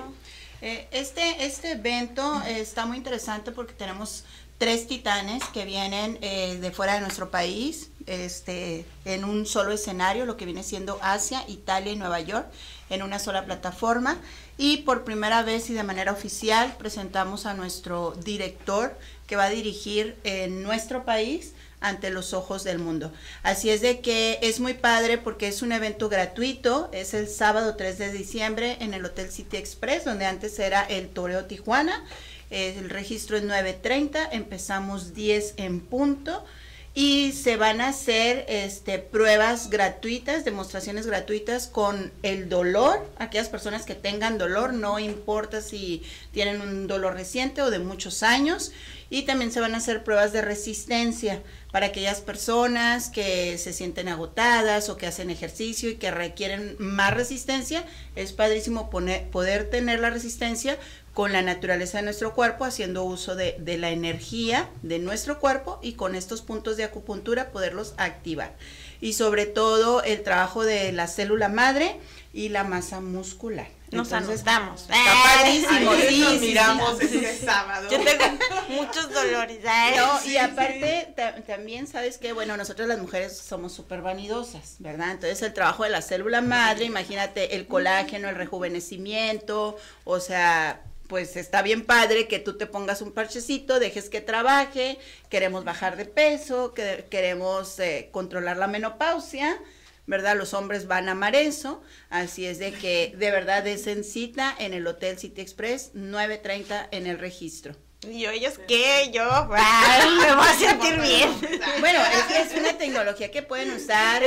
Eh, 0.62 0.88
este, 0.92 1.46
este 1.46 1.72
evento 1.72 2.42
está 2.44 2.86
muy 2.86 2.98
interesante 2.98 3.52
porque 3.52 3.74
tenemos 3.74 4.26
tres 4.60 4.88
titanes 4.88 5.42
que 5.54 5.64
vienen 5.64 6.18
eh, 6.22 6.58
de 6.60 6.72
fuera 6.72 6.96
de 6.96 7.02
nuestro 7.02 7.32
país, 7.32 7.92
este, 8.06 8.86
en 9.06 9.24
un 9.24 9.46
solo 9.46 9.72
escenario, 9.72 10.26
lo 10.26 10.36
que 10.36 10.46
viene 10.46 10.64
siendo 10.64 11.00
Asia, 11.02 11.44
Italia 11.48 11.94
y 11.94 11.96
Nueva 11.96 12.20
York, 12.20 12.48
en 12.90 13.04
una 13.04 13.20
sola 13.20 13.46
plataforma. 13.46 14.18
Y 14.58 14.78
por 14.78 15.04
primera 15.04 15.44
vez 15.44 15.70
y 15.70 15.74
de 15.74 15.84
manera 15.84 16.12
oficial 16.12 16.76
presentamos 16.78 17.46
a 17.46 17.54
nuestro 17.54 18.14
director 18.24 18.98
que 19.28 19.36
va 19.36 19.46
a 19.46 19.50
dirigir 19.50 20.18
en 20.24 20.64
nuestro 20.64 21.06
país 21.06 21.54
ante 21.82 22.10
los 22.10 22.34
ojos 22.34 22.64
del 22.64 22.80
mundo. 22.80 23.12
Así 23.44 23.70
es 23.70 23.82
de 23.82 24.02
que 24.02 24.40
es 24.42 24.60
muy 24.60 24.74
padre 24.74 25.18
porque 25.18 25.48
es 25.48 25.62
un 25.62 25.72
evento 25.72 26.10
gratuito, 26.10 26.90
es 26.92 27.14
el 27.14 27.28
sábado 27.28 27.76
3 27.76 27.98
de 27.98 28.12
diciembre 28.12 28.78
en 28.82 28.94
el 28.94 29.06
Hotel 29.06 29.30
City 29.32 29.58
Express, 29.58 30.06
donde 30.06 30.26
antes 30.26 30.60
era 30.60 30.84
el 30.84 31.10
Toreo 31.10 31.46
Tijuana. 31.46 32.04
El 32.50 32.90
registro 32.90 33.38
es 33.38 33.44
9.30, 33.44 34.30
empezamos 34.32 35.14
10 35.14 35.54
en 35.58 35.82
punto 35.82 36.44
y 37.02 37.32
se 37.32 37.56
van 37.56 37.80
a 37.80 37.88
hacer 37.88 38.44
este, 38.50 39.00
pruebas 39.00 39.70
gratuitas, 39.70 40.44
demostraciones 40.44 41.08
gratuitas 41.08 41.68
con 41.68 42.12
el 42.24 42.50
dolor, 42.50 43.10
aquellas 43.18 43.48
personas 43.48 43.86
que 43.86 43.96
tengan 43.96 44.38
dolor, 44.38 44.74
no 44.74 45.00
importa 45.00 45.62
si 45.62 46.04
tienen 46.34 46.60
un 46.60 46.88
dolor 46.88 47.14
reciente 47.14 47.62
o 47.62 47.72
de 47.72 47.80
muchos 47.80 48.22
años, 48.22 48.74
y 49.10 49.22
también 49.22 49.54
se 49.54 49.62
van 49.62 49.76
a 49.76 49.78
hacer 49.78 50.04
pruebas 50.04 50.34
de 50.34 50.42
resistencia 50.42 51.42
para 51.72 51.86
aquellas 51.86 52.20
personas 52.20 53.08
que 53.10 53.58
se 53.58 53.72
sienten 53.72 54.10
agotadas 54.10 54.90
o 54.90 54.98
que 54.98 55.08
hacen 55.08 55.30
ejercicio 55.30 55.90
y 55.90 55.96
que 55.96 56.12
requieren 56.12 56.76
más 56.80 57.14
resistencia. 57.14 57.86
Es 58.18 58.34
padrísimo 58.34 58.90
poder 58.90 59.70
tener 59.70 60.02
la 60.02 60.10
resistencia 60.10 60.78
con 61.20 61.34
la 61.34 61.42
naturaleza 61.42 61.98
de 61.98 62.06
nuestro 62.06 62.34
cuerpo, 62.34 62.64
haciendo 62.64 63.04
uso 63.04 63.36
de, 63.36 63.58
de, 63.60 63.78
la 63.78 63.90
energía 63.90 64.70
de 64.84 65.00
nuestro 65.00 65.38
cuerpo 65.42 65.78
y 65.82 65.96
con 65.96 66.16
estos 66.16 66.42
puntos 66.42 66.78
de 66.78 66.86
acupuntura 66.86 67.52
poderlos 67.52 67.94
activar. 67.98 68.56
Y 69.02 69.12
sobre 69.12 69.46
todo 69.46 70.02
el 70.02 70.24
trabajo 70.24 70.64
de 70.64 70.94
la 70.94 71.08
célula 71.08 71.50
madre 71.50 72.00
y 72.32 72.48
la 72.48 72.64
masa 72.64 73.02
muscular. 73.02 73.68
Nos 73.92 74.14
anotamos. 74.14 74.84
Está 74.84 74.96
padrísimo. 75.24 75.92
Sí, 76.08 76.38
miramos 76.40 77.02
ese 77.02 77.46
sábado. 77.46 77.90
Yo 77.90 78.00
tengo 78.00 78.24
muchos 78.70 79.12
dolores. 79.12 79.60
No, 79.98 80.26
y 80.26 80.38
aparte 80.38 81.14
también 81.46 81.86
sabes 81.88 82.18
que, 82.18 82.32
bueno, 82.32 82.56
nosotros 82.56 82.88
las 82.88 83.00
mujeres 83.00 83.38
somos 83.38 83.74
súper 83.74 84.02
vanidosas, 84.02 84.76
¿verdad? 84.80 85.12
Entonces 85.12 85.42
el 85.42 85.54
trabajo 85.54 85.84
de 85.84 85.90
la 85.90 86.02
célula 86.02 86.40
madre, 86.40 86.86
imagínate 86.86 87.56
el 87.58 87.68
colágeno, 87.68 88.30
el 88.30 88.36
rejuvenecimiento, 88.36 89.76
o 90.06 90.20
sea, 90.22 90.82
pues 91.10 91.36
está 91.36 91.64
bien 91.64 91.86
padre 91.86 92.28
que 92.28 92.38
tú 92.38 92.56
te 92.56 92.68
pongas 92.68 93.02
un 93.02 93.12
parchecito, 93.12 93.80
dejes 93.80 94.10
que 94.10 94.22
trabaje, 94.22 95.00
queremos 95.28 95.66
bajar 95.66 95.98
de 95.98 96.06
peso, 96.06 96.76
que, 96.76 97.08
queremos 97.10 97.80
eh, 97.80 98.10
controlar 98.12 98.58
la 98.58 98.68
menopausia, 98.68 99.60
¿verdad? 100.06 100.38
Los 100.38 100.54
hombres 100.54 100.86
van 100.86 101.10
a 101.10 101.14
amar 101.14 101.36
eso, 101.36 101.82
así 102.12 102.46
es 102.46 102.60
de 102.60 102.72
que 102.72 103.16
de 103.18 103.32
verdad 103.32 103.66
es 103.66 103.88
en 103.88 104.04
cita 104.04 104.56
en 104.60 104.76
el 104.76 104.86
Hotel 104.86 105.18
City 105.18 105.42
Express, 105.42 105.96
9.30 105.96 106.90
en 106.92 107.08
el 107.08 107.18
registro. 107.18 107.76
¿Y 108.08 108.22
yo, 108.22 108.30
ellos 108.30 108.60
qué? 108.68 109.10
Yo, 109.12 109.24
me 109.50 110.36
voy 110.36 110.48
a 110.48 110.58
sentir 110.60 111.02
bien. 111.02 111.32
Bueno, 111.80 112.00
es 112.14 112.24
que 112.26 112.40
es 112.40 112.54
una 112.56 112.78
tecnología 112.78 113.32
que 113.32 113.42
pueden 113.42 113.72
usar 113.72 114.24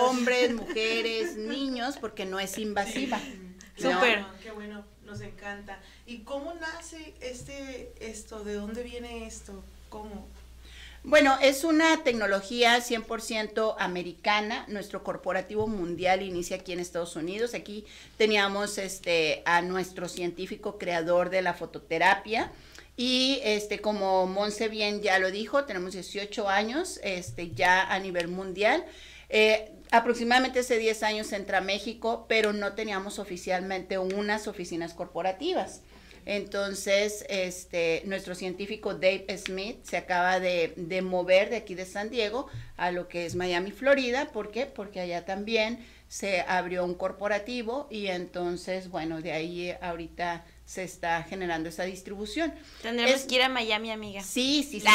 hombres, 0.00 0.54
mujeres, 0.54 1.36
niños, 1.36 1.96
porque 2.00 2.24
no 2.24 2.38
es 2.38 2.56
invasiva. 2.56 3.18
Súper. 3.76 4.24
Qué 4.42 4.52
bueno, 4.52 4.84
nos 5.10 5.20
encanta. 5.20 5.78
¿Y 6.06 6.18
cómo 6.18 6.54
nace 6.54 7.14
este 7.20 7.92
esto? 8.00 8.44
¿De 8.44 8.54
dónde 8.54 8.82
viene 8.82 9.26
esto? 9.26 9.52
¿Cómo? 9.88 10.28
Bueno, 11.02 11.36
es 11.42 11.64
una 11.64 12.04
tecnología 12.04 12.78
100% 12.78 13.74
americana. 13.78 14.66
Nuestro 14.68 15.02
corporativo 15.02 15.66
mundial 15.66 16.22
inicia 16.22 16.56
aquí 16.56 16.72
en 16.72 16.80
Estados 16.80 17.16
Unidos. 17.16 17.54
Aquí 17.54 17.86
teníamos 18.18 18.78
este 18.78 19.42
a 19.46 19.62
nuestro 19.62 20.08
científico 20.08 20.78
creador 20.78 21.30
de 21.30 21.42
la 21.42 21.54
fototerapia 21.54 22.52
y 22.96 23.40
este 23.42 23.80
como 23.80 24.26
Monse 24.26 24.68
bien 24.68 25.00
ya 25.00 25.18
lo 25.18 25.30
dijo, 25.30 25.64
tenemos 25.64 25.94
18 25.94 26.48
años 26.48 27.00
este 27.02 27.50
ya 27.50 27.82
a 27.82 27.98
nivel 27.98 28.28
mundial. 28.28 28.84
Eh, 29.30 29.72
aproximadamente 29.92 30.58
hace 30.60 30.76
10 30.76 31.02
años 31.04 31.32
entra 31.32 31.60
México, 31.60 32.26
pero 32.28 32.52
no 32.52 32.74
teníamos 32.74 33.18
oficialmente 33.18 33.96
unas 33.98 34.48
oficinas 34.48 34.92
corporativas. 34.92 35.82
Entonces, 36.26 37.24
este, 37.30 38.02
nuestro 38.04 38.34
científico 38.34 38.94
Dave 38.94 39.24
Smith 39.38 39.78
se 39.84 39.96
acaba 39.96 40.38
de, 40.38 40.74
de, 40.76 41.00
mover 41.00 41.48
de 41.48 41.56
aquí 41.56 41.74
de 41.74 41.86
San 41.86 42.10
Diego 42.10 42.46
a 42.76 42.90
lo 42.90 43.08
que 43.08 43.24
es 43.24 43.36
Miami, 43.36 43.70
Florida. 43.70 44.30
¿Por 44.30 44.50
qué? 44.50 44.66
Porque 44.66 45.00
allá 45.00 45.24
también 45.24 45.84
se 46.08 46.40
abrió 46.42 46.84
un 46.84 46.94
corporativo 46.94 47.86
y 47.90 48.08
entonces, 48.08 48.90
bueno, 48.90 49.22
de 49.22 49.32
ahí 49.32 49.74
ahorita 49.80 50.44
se 50.70 50.84
está 50.84 51.24
generando 51.24 51.68
esa 51.68 51.82
distribución. 51.82 52.54
Tendremos 52.80 53.22
que 53.22 53.34
ir 53.34 53.42
a 53.42 53.48
Miami, 53.48 53.90
amiga. 53.90 54.22
Sí, 54.22 54.62
sí, 54.62 54.78
sí. 54.78 54.86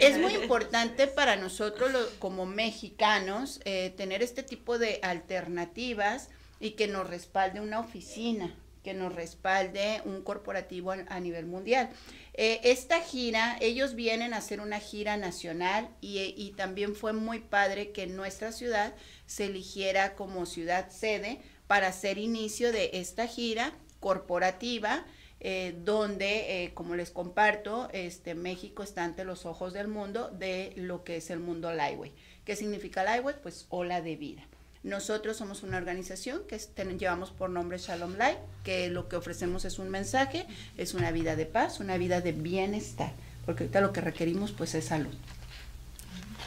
Es 0.00 0.16
muy 0.16 0.32
importante 0.32 1.06
para 1.06 1.36
nosotros 1.36 1.90
como 2.18 2.46
mexicanos 2.46 3.60
eh, 3.66 3.92
tener 3.98 4.22
este 4.22 4.42
tipo 4.42 4.78
de 4.78 4.98
alternativas 5.02 6.30
y 6.58 6.70
que 6.70 6.86
nos 6.86 7.06
respalde 7.06 7.60
una 7.60 7.80
oficina 7.80 8.54
que 8.82 8.94
nos 8.94 9.14
respalde 9.14 10.00
un 10.06 10.22
corporativo 10.22 10.92
a, 10.92 11.20
nivel 11.20 11.44
mundial. 11.44 11.90
Eh, 12.32 12.60
esta 12.62 13.02
gira, 13.02 13.58
ellos 13.60 13.94
vienen 13.94 14.32
a 14.32 14.38
hacer 14.38 14.60
una 14.60 14.78
gira 14.78 15.18
nacional 15.18 15.90
y, 16.00 16.32
y, 16.38 16.52
también 16.52 16.94
fue 16.94 17.12
muy 17.12 17.40
padre 17.40 17.90
que 17.90 18.06
nuestra 18.06 18.52
ciudad 18.52 18.94
se 19.26 19.46
eligiera 19.46 20.14
como 20.14 20.46
ciudad 20.46 20.88
sede 20.90 21.42
para 21.66 21.88
hacer 21.88 22.16
inicio 22.16 22.72
de 22.72 22.90
esta 22.94 23.26
gira 23.26 23.74
corporativa. 24.00 25.04
Eh, 25.40 25.76
donde, 25.84 26.64
eh, 26.64 26.74
como 26.74 26.96
les 26.96 27.10
comparto, 27.12 27.88
este, 27.92 28.34
México 28.34 28.82
está 28.82 29.04
ante 29.04 29.22
los 29.22 29.46
ojos 29.46 29.72
del 29.72 29.86
mundo 29.86 30.30
de 30.30 30.72
lo 30.74 31.04
que 31.04 31.18
es 31.18 31.30
el 31.30 31.38
mundo 31.38 31.72
Lightway. 31.72 32.12
¿Qué 32.44 32.56
significa 32.56 33.04
Lightway? 33.04 33.36
Pues 33.40 33.66
ola 33.68 34.00
de 34.00 34.16
vida. 34.16 34.42
Nosotros 34.82 35.36
somos 35.36 35.62
una 35.62 35.76
organización 35.76 36.42
que 36.48 36.58
llevamos 36.98 37.30
por 37.30 37.50
nombre 37.50 37.78
Shalom 37.78 38.16
Light, 38.16 38.38
que 38.64 38.88
lo 38.90 39.08
que 39.08 39.14
ofrecemos 39.14 39.64
es 39.64 39.78
un 39.78 39.90
mensaje, 39.90 40.44
es 40.76 40.94
una 40.94 41.12
vida 41.12 41.36
de 41.36 41.46
paz, 41.46 41.78
una 41.78 41.98
vida 41.98 42.20
de 42.20 42.32
bienestar 42.32 43.12
porque 43.48 43.62
ahorita 43.64 43.80
lo 43.80 43.94
que 43.94 44.02
requerimos 44.02 44.52
pues 44.52 44.74
es 44.74 44.84
salud. 44.84 45.14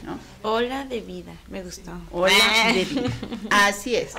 ¿no? 0.05 0.19
Hola 0.43 0.85
de 0.85 1.01
vida, 1.01 1.33
me 1.49 1.63
gustó. 1.63 1.91
Hola 2.11 2.35
Ah. 2.39 2.71
de 2.71 2.85
vida. 2.85 3.09
Así 3.49 3.95
es. 3.95 4.13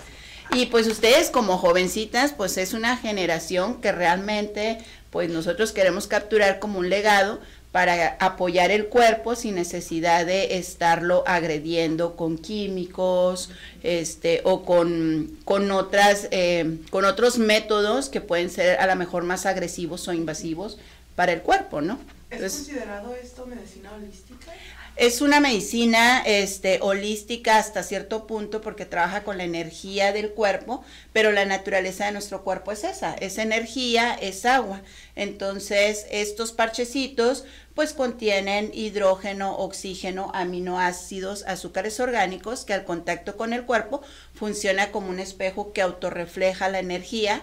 Y 0.55 0.67
pues 0.67 0.87
ustedes 0.87 1.31
como 1.31 1.57
jovencitas, 1.57 2.33
pues 2.33 2.59
es 2.59 2.75
una 2.75 2.97
generación 2.99 3.81
que 3.81 3.91
realmente 3.91 4.79
pues 5.11 5.31
nosotros 5.31 5.73
queremos 5.73 6.07
capturar 6.07 6.59
como 6.59 6.79
un 6.79 6.91
legado 6.91 7.41
para 7.73 8.19
apoyar 8.21 8.71
el 8.71 8.87
cuerpo 8.89 9.35
sin 9.35 9.55
necesidad 9.55 10.27
de 10.27 10.59
estarlo 10.59 11.25
agrediendo 11.27 12.17
con 12.17 12.37
químicos, 12.37 13.49
este, 13.83 14.43
o 14.45 14.63
con, 14.63 15.39
con 15.47 15.71
otras, 15.71 16.29
eh, 16.33 16.79
con 16.91 17.07
otros 17.07 17.39
métodos 17.39 18.11
que 18.11 18.21
pueden 18.21 18.51
ser 18.51 18.79
a 18.79 18.87
lo 18.87 18.95
mejor 18.97 19.25
más 19.25 19.47
agresivos 19.47 20.07
o 20.07 20.13
invasivos 20.13 20.79
para 21.17 21.33
el 21.33 21.41
cuerpo, 21.41 21.81
¿no? 21.81 21.95
¿Es 22.29 22.37
Entonces, 22.37 22.59
considerado 22.65 23.15
esto 23.15 23.47
medicina 23.47 23.93
holística? 23.93 24.53
Es 24.97 25.23
una 25.23 25.41
medicina 25.41 26.23
este, 26.27 26.79
holística 26.83 27.57
hasta 27.57 27.83
cierto 27.83 28.27
punto 28.27 28.61
porque 28.61 28.85
trabaja 28.85 29.25
con 29.25 29.39
la 29.39 29.45
energía 29.45 30.13
del 30.13 30.33
cuerpo, 30.33 30.85
pero 31.13 31.33
la 31.33 31.47
naturaleza 31.47 32.07
de 32.07 32.13
nuestro 32.13 32.45
cuerpo 32.45 32.73
es 32.73 32.85
esa, 32.85 33.15
es 33.15 33.39
energía, 33.39 34.15
es 34.15 34.45
agua. 34.45 34.83
Entonces, 35.17 36.07
estos 36.11 36.53
parchecitos 36.53 37.45
pues 37.75 37.95
contienen 37.95 38.71
hidrógeno, 38.75 39.57
oxígeno, 39.57 40.31
aminoácidos, 40.35 41.45
azúcares 41.47 41.99
orgánicos 41.99 42.67
que 42.67 42.75
al 42.75 42.85
contacto 42.85 43.39
con 43.39 43.55
el 43.55 43.65
cuerpo 43.65 44.03
funciona 44.35 44.93
como 44.93 45.09
un 45.09 45.21
espejo 45.21 45.73
que 45.73 45.81
autorrefleja 45.81 46.69
la 46.69 46.81
energía 46.81 47.43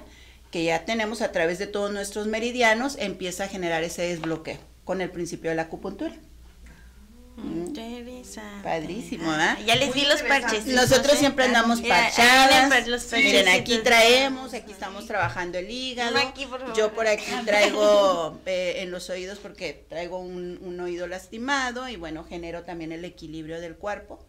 que 0.52 0.64
ya 0.64 0.86
tenemos 0.86 1.22
a 1.22 1.32
través 1.32 1.60
de 1.60 1.68
todos 1.68 1.92
nuestros 1.92 2.28
meridianos, 2.28 2.96
empieza 3.00 3.46
a 3.46 3.48
generar 3.48 3.84
ese 3.84 4.04
desbloqueo 4.04 4.58
con 4.84 5.02
el 5.02 5.12
principio 5.12 5.52
de 5.52 5.56
la 5.56 5.64
acupuntura. 5.64 6.16
Interesante. 7.44 8.64
Padrísimo, 8.64 9.32
¿ah? 9.32 9.58
Ya 9.66 9.76
les 9.76 9.94
vi 9.94 10.06
los 10.06 10.22
parches. 10.24 10.66
Nosotros 10.66 11.18
siempre 11.18 11.46
andamos 11.46 11.82
parchadas. 11.82 12.88
Los 12.88 13.12
Miren, 13.14 13.48
aquí 13.48 13.80
traemos, 13.80 14.54
aquí 14.54 14.72
estamos 14.72 15.06
trabajando 15.06 15.58
el 15.58 15.70
hígado. 15.70 16.12
Uno 16.12 16.20
aquí, 16.20 16.46
por 16.46 16.60
favor. 16.60 16.76
Yo 16.76 16.94
por 16.94 17.08
aquí 17.08 17.32
traigo 17.46 18.40
eh, 18.46 18.76
en 18.78 18.92
los 18.92 19.10
oídos 19.10 19.40
porque 19.40 19.86
traigo 19.90 20.20
un, 20.20 20.60
un 20.62 20.80
oído 20.80 21.08
lastimado 21.08 21.88
y 21.88 21.96
bueno, 21.96 22.24
genero 22.24 22.64
también 22.64 22.92
el 22.92 23.06
equilibrio 23.06 23.62
del 23.62 23.76
cuerpo, 23.76 24.26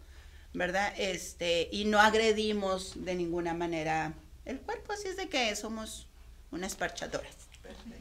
¿verdad? 0.53 0.93
Este, 0.97 1.69
y 1.71 1.85
no 1.85 1.99
agredimos 1.99 2.93
de 2.95 3.15
ninguna 3.15 3.53
manera 3.53 4.13
el 4.45 4.59
cuerpo, 4.59 4.93
así 4.93 5.07
es 5.07 5.17
de 5.17 5.29
que 5.29 5.55
somos 5.55 6.07
unas 6.51 6.75
parchadoras. 6.75 7.35
Perfecto. 7.61 8.00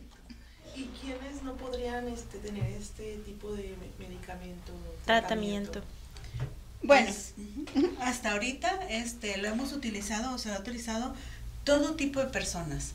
¿Y 0.76 0.84
quiénes 1.00 1.42
no 1.42 1.54
podrían 1.54 2.08
este, 2.08 2.38
tener 2.38 2.64
este 2.72 3.16
tipo 3.26 3.52
de 3.52 3.76
me- 3.80 4.06
medicamento? 4.06 4.72
Tratamiento. 5.04 5.82
Bueno, 6.82 7.06
Pues, 7.06 7.34
hasta 8.00 8.32
ahorita 8.32 8.70
este 8.88 9.36
lo 9.38 9.48
hemos 9.48 9.72
utilizado 9.72 10.34
o 10.34 10.38
se 10.38 10.52
ha 10.52 10.58
utilizado 10.58 11.14
todo 11.64 11.94
tipo 11.94 12.20
de 12.20 12.26
personas 12.26 12.92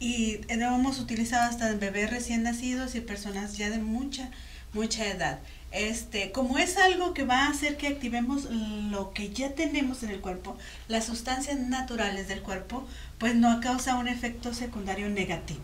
y 0.00 0.38
lo 0.48 0.66
hemos 0.74 0.98
utilizado 0.98 1.48
hasta 1.48 1.70
en 1.70 1.78
bebés 1.78 2.10
recién 2.10 2.42
nacidos 2.42 2.94
y 2.96 3.00
personas 3.00 3.56
ya 3.56 3.70
de 3.70 3.78
mucha 3.78 4.30
mucha 4.72 5.06
edad. 5.06 5.38
Este, 5.70 6.30
como 6.32 6.58
es 6.58 6.76
algo 6.78 7.14
que 7.14 7.24
va 7.24 7.46
a 7.46 7.50
hacer 7.50 7.76
que 7.76 7.88
activemos 7.88 8.44
lo 8.50 9.12
que 9.12 9.30
ya 9.30 9.54
tenemos 9.54 10.02
en 10.02 10.10
el 10.10 10.20
cuerpo, 10.20 10.56
las 10.88 11.04
sustancias 11.06 11.58
naturales 11.60 12.26
del 12.28 12.42
cuerpo, 12.42 12.86
pues 13.18 13.34
no 13.34 13.60
causa 13.60 13.96
un 13.96 14.08
efecto 14.08 14.52
secundario 14.52 15.08
negativo. 15.08 15.60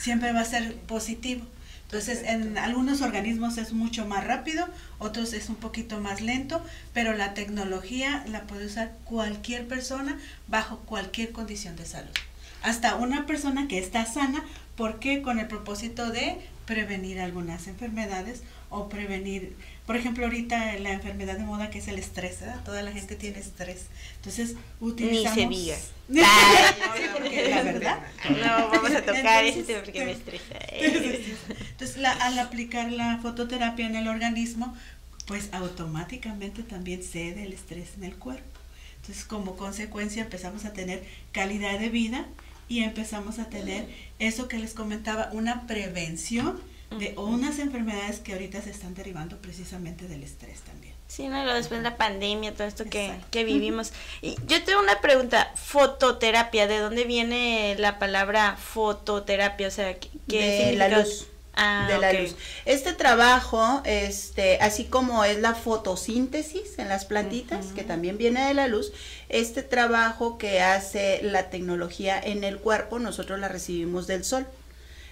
Siempre 0.00 0.32
va 0.32 0.40
a 0.40 0.44
ser 0.46 0.76
positivo. 0.76 1.44
Entonces, 1.84 2.22
en 2.24 2.56
algunos 2.56 3.02
organismos 3.02 3.58
es 3.58 3.72
mucho 3.72 4.06
más 4.06 4.24
rápido, 4.24 4.68
otros 4.98 5.32
es 5.32 5.48
un 5.48 5.56
poquito 5.56 6.00
más 6.00 6.20
lento, 6.20 6.64
pero 6.94 7.14
la 7.14 7.34
tecnología 7.34 8.24
la 8.28 8.46
puede 8.46 8.66
usar 8.66 8.96
cualquier 9.04 9.66
persona 9.66 10.16
bajo 10.46 10.78
cualquier 10.78 11.32
condición 11.32 11.74
de 11.74 11.84
salud. 11.84 12.12
Hasta 12.62 12.94
una 12.94 13.26
persona 13.26 13.66
que 13.66 13.78
está 13.78 14.06
sana, 14.06 14.44
porque 14.76 15.20
con 15.20 15.40
el 15.40 15.48
propósito 15.48 16.10
de 16.10 16.38
prevenir 16.64 17.20
algunas 17.20 17.66
enfermedades 17.66 18.42
o 18.68 18.88
prevenir, 18.88 19.56
por 19.90 19.96
ejemplo, 19.96 20.24
ahorita 20.24 20.78
la 20.78 20.92
enfermedad 20.92 21.36
de 21.36 21.42
moda 21.42 21.68
que 21.68 21.80
es 21.80 21.88
el 21.88 21.98
estrés, 21.98 22.38
¿verdad? 22.38 22.62
Toda 22.62 22.80
la 22.82 22.92
gente 22.92 23.16
tiene 23.16 23.40
estrés. 23.40 23.86
Entonces, 24.18 24.54
utilizamos... 24.78 25.34
se 25.34 25.48
diga. 25.48 25.76
Sí, 26.08 27.06
porque 27.12 27.48
la 27.48 27.62
verdad. 27.64 27.98
No, 28.30 28.68
vamos 28.68 28.92
a 28.92 29.00
tocar 29.00 29.44
tema 29.44 29.80
porque 29.80 30.04
me 30.04 30.12
estresa. 30.12 30.54
entonces, 31.72 31.96
la- 31.96 32.12
al 32.12 32.38
aplicar 32.38 32.92
la 32.92 33.18
fototerapia 33.18 33.84
en 33.84 33.96
el 33.96 34.06
organismo, 34.06 34.76
pues 35.26 35.48
automáticamente 35.50 36.62
también 36.62 37.02
cede 37.02 37.42
el 37.42 37.52
estrés 37.52 37.88
en 37.96 38.04
el 38.04 38.14
cuerpo. 38.14 38.60
Entonces, 39.00 39.24
como 39.24 39.56
consecuencia, 39.56 40.22
empezamos 40.22 40.66
a 40.66 40.72
tener 40.72 41.02
calidad 41.32 41.80
de 41.80 41.88
vida 41.88 42.26
y 42.68 42.84
empezamos 42.84 43.40
a 43.40 43.48
tener 43.48 43.88
eso 44.20 44.46
que 44.46 44.60
les 44.60 44.72
comentaba, 44.72 45.30
una 45.32 45.66
prevención 45.66 46.60
de 46.98 47.14
unas 47.16 47.58
enfermedades 47.58 48.18
que 48.18 48.32
ahorita 48.32 48.60
se 48.62 48.70
están 48.70 48.94
derivando 48.94 49.38
precisamente 49.38 50.08
del 50.08 50.22
estrés 50.22 50.60
también. 50.60 50.94
Sí, 51.06 51.26
no, 51.28 51.44
lo 51.44 51.54
después 51.54 51.80
de 51.82 51.90
la 51.90 51.96
pandemia, 51.96 52.54
todo 52.54 52.68
esto 52.68 52.84
que, 52.84 53.12
que 53.30 53.44
vivimos. 53.44 53.92
Y 54.22 54.36
yo 54.46 54.62
tengo 54.62 54.80
una 54.80 55.00
pregunta, 55.00 55.50
fototerapia, 55.56 56.68
¿de 56.68 56.78
dónde 56.78 57.04
viene 57.04 57.74
la 57.78 57.98
palabra 57.98 58.56
fototerapia? 58.56 59.68
O 59.68 59.70
sea, 59.72 59.98
¿qué, 59.98 60.10
de 60.28 60.76
la 60.76 60.86
significa? 60.86 60.98
luz. 60.98 61.26
Ah, 61.54 61.86
de 61.90 61.98
la 61.98 62.12
luz. 62.12 62.36
Este 62.64 62.92
trabajo, 62.92 63.82
este, 63.84 64.58
así 64.60 64.84
como 64.84 65.24
es 65.24 65.38
la 65.40 65.54
fotosíntesis 65.54 66.78
en 66.78 66.88
las 66.88 67.04
plantitas, 67.06 67.66
que 67.74 67.82
también 67.82 68.16
viene 68.16 68.46
de 68.46 68.54
la 68.54 68.68
luz, 68.68 68.92
este 69.28 69.62
trabajo 69.62 70.38
que 70.38 70.60
hace 70.60 71.20
la 71.22 71.50
tecnología 71.50 72.20
en 72.20 72.44
el 72.44 72.58
cuerpo, 72.58 73.00
nosotros 73.00 73.38
la 73.40 73.48
recibimos 73.48 74.06
del 74.06 74.24
sol. 74.24 74.46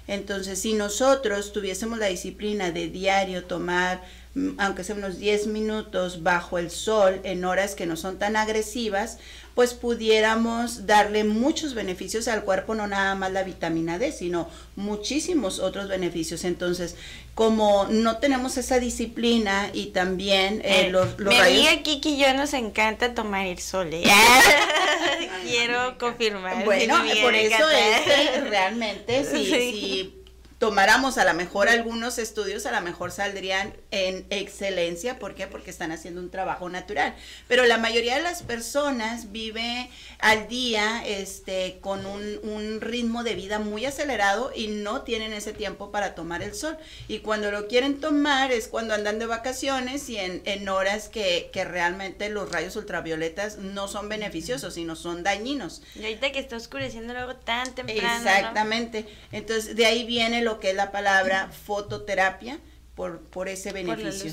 Entonces, 0.08 0.58
si 0.58 0.72
nosotros 0.72 1.52
tuviésemos 1.52 1.98
la 1.98 2.06
disciplina 2.06 2.72
de 2.72 2.88
diario 2.88 3.44
tomar, 3.44 4.02
mm, 4.34 4.52
aunque 4.58 4.82
sea 4.82 4.96
unos 4.96 5.18
10 5.18 5.46
minutos 5.48 6.22
bajo 6.22 6.58
el 6.58 6.70
sol 6.70 7.20
en 7.24 7.44
horas 7.44 7.74
que 7.74 7.86
no 7.86 7.94
son 7.94 8.18
tan 8.18 8.34
agresivas, 8.34 9.18
pues 9.58 9.74
pudiéramos 9.74 10.86
darle 10.86 11.24
muchos 11.24 11.74
beneficios 11.74 12.28
al 12.28 12.44
cuerpo, 12.44 12.76
no 12.76 12.86
nada 12.86 13.16
más 13.16 13.32
la 13.32 13.42
vitamina 13.42 13.98
D, 13.98 14.12
sino 14.12 14.48
muchísimos 14.76 15.58
otros 15.58 15.88
beneficios. 15.88 16.44
Entonces, 16.44 16.94
como 17.34 17.86
no 17.90 18.18
tenemos 18.18 18.56
esa 18.56 18.78
disciplina 18.78 19.68
y 19.72 19.86
también 19.86 20.60
eh, 20.64 20.82
Eh, 20.86 20.90
los, 20.90 21.18
los 21.18 21.34
mi 21.34 21.40
rayos... 21.40 21.66
amiga 21.66 21.82
Kiki 21.82 22.10
y 22.10 22.18
yo 22.18 22.32
nos 22.34 22.54
encanta 22.54 23.14
tomar 23.14 23.46
el 23.48 23.58
sol. 23.58 23.88
¿eh? 23.92 24.04
Quiero 25.44 25.98
confirmar. 25.98 26.64
Bueno, 26.64 26.96
sí, 27.02 27.18
por 27.20 27.34
eso 27.34 27.54
encanta. 27.56 27.96
es 27.98 28.02
que 28.30 28.40
realmente 28.42 29.24
Sí. 29.30 29.44
si 29.46 30.14
tomáramos 30.58 31.18
a 31.18 31.24
lo 31.24 31.34
mejor 31.34 31.68
algunos 31.68 32.18
estudios, 32.18 32.66
a 32.66 32.72
lo 32.72 32.80
mejor 32.80 33.12
saldrían 33.12 33.74
en 33.92 34.26
excelencia. 34.30 35.18
¿Por 35.18 35.34
qué? 35.34 35.46
Porque 35.46 35.70
están 35.70 35.92
haciendo 35.92 36.20
un 36.20 36.30
trabajo 36.30 36.68
natural. 36.68 37.14
Pero 37.46 37.64
la 37.64 37.78
mayoría 37.78 38.16
de 38.16 38.22
las 38.22 38.42
personas 38.42 39.30
vive 39.30 39.88
al 40.18 40.48
día 40.48 41.02
este, 41.06 41.78
con 41.80 42.04
un, 42.06 42.40
un 42.42 42.80
ritmo 42.80 43.22
de 43.22 43.34
vida 43.34 43.60
muy 43.60 43.86
acelerado 43.86 44.50
y 44.54 44.66
no 44.66 45.02
tienen 45.02 45.32
ese 45.32 45.52
tiempo 45.52 45.92
para 45.92 46.16
tomar 46.16 46.42
el 46.42 46.54
sol. 46.54 46.76
Y 47.06 47.20
cuando 47.20 47.52
lo 47.52 47.68
quieren 47.68 48.00
tomar 48.00 48.50
es 48.50 48.66
cuando 48.66 48.94
andan 48.94 49.20
de 49.20 49.26
vacaciones 49.26 50.08
y 50.10 50.18
en, 50.18 50.42
en 50.44 50.68
horas 50.68 51.08
que, 51.08 51.50
que 51.52 51.64
realmente 51.64 52.28
los 52.30 52.50
rayos 52.50 52.74
ultravioletas 52.74 53.58
no 53.58 53.86
son 53.86 54.08
beneficiosos, 54.08 54.74
sino 54.74 54.96
son 54.96 55.22
dañinos. 55.22 55.82
Y 55.94 56.02
ahorita 56.02 56.32
que 56.32 56.40
está 56.40 56.56
oscureciendo 56.56 57.12
luego 57.12 57.36
tan 57.36 57.72
temprano. 57.76 58.02
¿no? 58.02 58.16
Exactamente. 58.16 59.06
Entonces, 59.30 59.76
de 59.76 59.86
ahí 59.86 60.04
viene 60.04 60.47
lo 60.48 60.60
que 60.60 60.70
es 60.70 60.76
la 60.76 60.90
palabra 60.92 61.50
fototerapia 61.66 62.58
por, 62.94 63.20
por 63.20 63.48
ese 63.48 63.72
beneficio. 63.72 64.32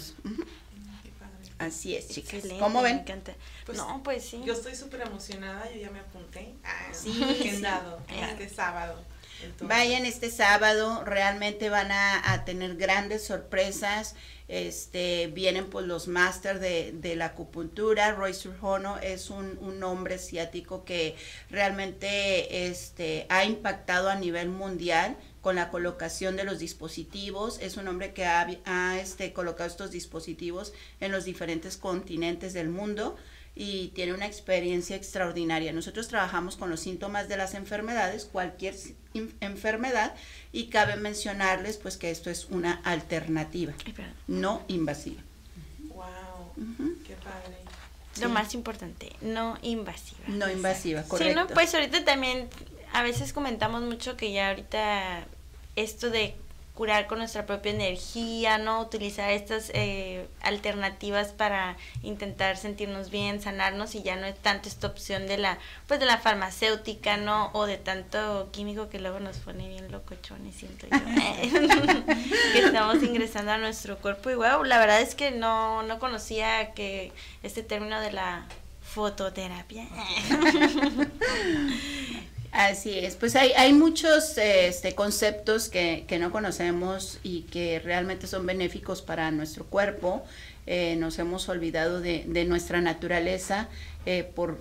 Así 1.58 1.95
es, 1.95 2.10
chicas. 2.10 2.34
Excelente, 2.34 2.60
¿Cómo 2.62 2.82
Me 2.82 2.89
ven? 2.89 2.99
encanta. 2.99 3.34
Pues, 3.65 3.78
no, 3.78 4.01
pues 4.04 4.25
sí. 4.25 4.41
Yo 4.45 4.54
estoy 4.54 4.75
súper 4.75 5.01
emocionada, 5.01 5.71
yo 5.71 5.80
ya 5.80 5.89
me 5.89 5.99
apunté. 5.99 6.54
Ah, 6.63 6.88
Sí, 6.93 7.23
agendado 7.41 8.01
sí. 8.10 8.15
este 8.19 8.49
sábado. 8.49 9.01
Entonces, 9.41 9.67
Vayan 9.67 10.06
este 10.06 10.30
sábado, 10.32 11.04
realmente 11.06 11.69
van 11.69 11.91
a, 11.91 12.34
a 12.34 12.45
tener 12.45 12.75
grandes 12.75 13.25
sorpresas. 13.25 14.15
Este, 14.47 15.28
vienen 15.28 15.69
pues 15.69 15.86
los 15.88 16.08
máster 16.08 16.60
de, 16.60 16.91
de 16.93 17.15
la 17.15 17.25
acupuntura. 17.28 18.12
Roy 18.12 18.34
Surjono 18.34 18.97
es 18.99 19.30
un, 19.30 19.58
un 19.60 19.82
hombre 19.84 20.15
asiático 20.15 20.84
que 20.84 21.15
realmente 21.49 22.67
este, 22.69 23.25
ha 23.30 23.45
impactado 23.45 24.10
a 24.10 24.15
nivel 24.15 24.49
mundial 24.49 25.15
con 25.45 25.58
la 25.58 25.69
colocación 25.69 26.36
de 26.38 26.43
los 26.43 26.58
dispositivos. 26.58 27.60
Es 27.62 27.77
un 27.77 27.88
hombre 27.88 28.13
que 28.13 28.25
ha, 28.25 28.47
ha, 28.65 28.99
este, 28.99 29.31
colocado 29.31 29.69
estos 29.69 29.91
dispositivos 29.91 30.73
en 30.99 31.12
los 31.12 31.23
diferentes 31.23 31.77
continentes 31.77 32.53
del 32.53 32.69
mundo 32.69 33.15
y 33.53 33.89
tiene 33.89 34.15
una 34.15 34.25
experiencia 34.25 34.95
extraordinaria. 34.95 35.71
Nosotros 35.71 36.08
trabajamos 36.08 36.55
con 36.55 36.71
los 36.71 36.79
síntomas 36.79 37.29
de 37.29 37.38
las 37.38 37.53
enfermedades, 37.53 38.25
cualquier 38.25 38.73
enfermedad, 39.39 40.15
y 40.51 40.69
cabe 40.69 40.95
mencionarles 40.95 41.77
pues 41.77 41.97
que 41.97 42.10
esto 42.10 42.31
es 42.31 42.45
una 42.45 42.81
alternativa, 42.84 43.73
no 44.25 44.63
invasiva. 44.67 45.21
Wow, 45.89 46.55
qué 47.05 47.13
padre. 47.17 47.55
Lo 48.19 48.29
más 48.29 48.55
importante, 48.55 49.12
no 49.21 49.60
invasiva. 49.62 50.23
No 50.27 50.49
invasiva, 50.49 51.03
correcto. 51.03 51.39
Sí, 51.39 51.47
¿no? 51.47 51.53
Pues 51.53 51.71
ahorita 51.75 52.03
también 52.03 52.49
a 52.93 53.03
veces 53.03 53.31
comentamos 53.31 53.84
mucho 53.84 54.17
que 54.17 54.31
ya 54.31 54.49
ahorita 54.49 55.27
esto 55.75 56.09
de 56.09 56.35
curar 56.75 57.07
con 57.07 57.19
nuestra 57.19 57.45
propia 57.45 57.71
energía, 57.71 58.57
¿no? 58.57 58.81
Utilizar 58.81 59.31
estas 59.31 59.71
eh, 59.73 60.27
alternativas 60.41 61.29
para 61.29 61.77
intentar 62.03 62.57
sentirnos 62.57 63.09
bien, 63.09 63.41
sanarnos 63.41 63.95
y 63.95 64.03
ya 64.03 64.17
no 64.17 64.25
es 64.25 64.38
tanto 64.38 64.67
esta 64.67 64.88
opción 64.88 65.25
de 65.25 65.38
la, 65.38 65.57
pues 65.88 66.01
de 66.01 66.05
la 66.05 66.17
farmacéutica, 66.17 67.15
¿no? 67.15 67.49
O 67.53 67.65
de 67.65 67.77
tanto 67.77 68.49
químico 68.51 68.89
que 68.89 68.99
luego 68.99 69.21
nos 69.21 69.38
pone 69.38 69.69
bien 69.69 69.89
locochones, 69.89 70.55
siento 70.55 70.88
yo. 70.88 70.97
que 72.53 72.59
estamos 72.59 73.01
ingresando 73.01 73.53
a 73.53 73.57
nuestro 73.57 73.97
cuerpo 73.97 74.29
y 74.29 74.35
wow, 74.35 74.63
la 74.65 74.77
verdad 74.77 75.01
es 75.01 75.15
que 75.15 75.31
no, 75.31 75.81
no 75.83 75.97
conocía 75.97 76.73
que 76.73 77.13
este 77.41 77.63
término 77.63 78.01
de 78.01 78.11
la 78.11 78.45
fototerapia. 78.81 79.88
Así 82.55 82.97
es, 82.97 83.15
pues 83.17 83.35
hay, 83.35 83.51
hay 83.51 83.73
muchos 83.73 84.37
este, 84.37 84.95
conceptos 84.95 85.67
que, 85.67 86.05
no 86.17 86.31
conocemos 86.31 87.19
y 87.21 87.41
que 87.41 87.79
realmente 87.79 88.27
son 88.27 88.45
benéficos 88.45 89.01
para 89.01 89.29
nuestro 89.31 89.65
cuerpo. 89.65 90.23
Eh, 90.65 90.95
nos 90.95 91.19
hemos 91.19 91.49
olvidado 91.49 91.99
de, 91.99 92.45
nuestra 92.47 92.79
naturaleza 92.79 93.67
eh, 94.05 94.23
por 94.23 94.57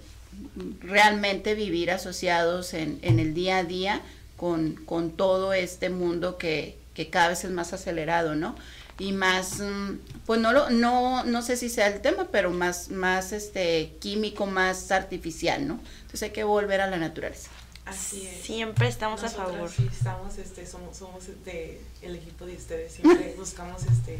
realmente 0.80 1.54
vivir 1.54 1.92
asociados 1.92 2.74
en, 2.74 2.98
el 3.00 3.32
día 3.32 3.58
a 3.58 3.64
día 3.64 4.00
con, 4.36 5.12
todo 5.16 5.52
este 5.52 5.88
mundo 5.88 6.36
que, 6.36 6.76
cada 7.12 7.28
vez 7.28 7.44
es 7.44 7.52
más 7.52 7.72
acelerado, 7.72 8.34
¿no? 8.34 8.56
Y 8.98 9.12
más, 9.12 9.60
mm, 9.60 9.98
pues 10.26 10.40
no, 10.40 10.52
lo, 10.52 10.68
no, 10.68 11.22
no 11.22 11.42
sé 11.42 11.56
si 11.56 11.68
sea 11.68 11.86
el 11.86 12.00
tema, 12.00 12.26
pero 12.32 12.50
más, 12.50 12.88
más 12.88 13.32
este, 13.32 13.92
químico, 14.00 14.46
más 14.46 14.90
artificial, 14.90 15.68
¿no? 15.68 15.78
Entonces 16.00 16.24
hay 16.24 16.30
que 16.30 16.42
volver 16.42 16.80
a 16.80 16.88
la 16.88 16.96
naturaleza. 16.96 17.50
Así 17.86 18.26
es. 18.26 18.42
Siempre 18.42 18.88
estamos 18.88 19.22
a 19.22 19.28
favor. 19.28 19.70
Sí, 19.70 19.88
estamos, 19.92 20.38
este, 20.38 20.66
somos, 20.66 20.96
somos 20.96 21.26
de 21.44 21.80
el 22.02 22.16
equipo 22.16 22.46
de 22.46 22.56
ustedes, 22.56 22.92
siempre 22.92 23.34
buscamos 23.38 23.82
este, 23.84 24.18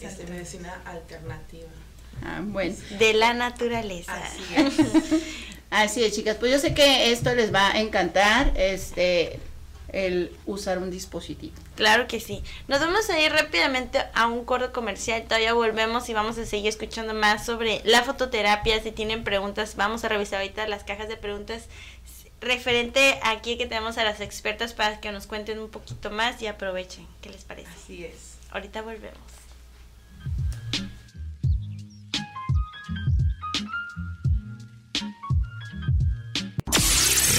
este, 0.00 0.26
medicina 0.26 0.80
alternativa. 0.84 1.68
Ah, 2.22 2.40
bueno. 2.42 2.74
De 2.98 3.12
la 3.14 3.34
naturaleza. 3.34 4.14
Así 4.14 4.42
es. 4.56 5.22
Así 5.70 6.04
es, 6.04 6.14
chicas. 6.14 6.36
Pues 6.36 6.52
yo 6.52 6.58
sé 6.58 6.74
que 6.74 7.12
esto 7.12 7.34
les 7.34 7.54
va 7.54 7.70
a 7.70 7.80
encantar, 7.80 8.52
este, 8.56 9.38
el 9.92 10.36
usar 10.46 10.78
un 10.78 10.90
dispositivo. 10.90 11.54
Claro 11.76 12.06
que 12.06 12.20
sí. 12.20 12.42
Nos 12.68 12.80
vamos 12.80 13.08
a 13.10 13.20
ir 13.20 13.32
rápidamente 13.32 14.00
a 14.14 14.26
un 14.26 14.44
corto 14.44 14.72
comercial. 14.72 15.22
Todavía 15.24 15.52
volvemos 15.52 16.08
y 16.08 16.14
vamos 16.14 16.38
a 16.38 16.46
seguir 16.46 16.68
escuchando 16.68 17.14
más 17.14 17.46
sobre 17.46 17.80
la 17.84 18.02
fototerapia. 18.02 18.82
Si 18.82 18.92
tienen 18.92 19.24
preguntas, 19.24 19.76
vamos 19.76 20.04
a 20.04 20.08
revisar 20.08 20.40
ahorita 20.40 20.66
las 20.68 20.84
cajas 20.84 21.08
de 21.08 21.16
preguntas 21.16 21.64
referente 22.40 23.20
aquí 23.22 23.56
que 23.56 23.66
tenemos 23.66 23.98
a 23.98 24.04
las 24.04 24.20
expertas 24.20 24.72
para 24.72 25.00
que 25.00 25.12
nos 25.12 25.26
cuenten 25.26 25.58
un 25.58 25.70
poquito 25.70 26.10
más 26.10 26.40
y 26.42 26.46
aprovechen. 26.46 27.06
¿Qué 27.20 27.30
les 27.30 27.44
parece? 27.44 27.68
Así 27.70 28.04
es. 28.04 28.36
Ahorita 28.50 28.82
volvemos. 28.82 29.18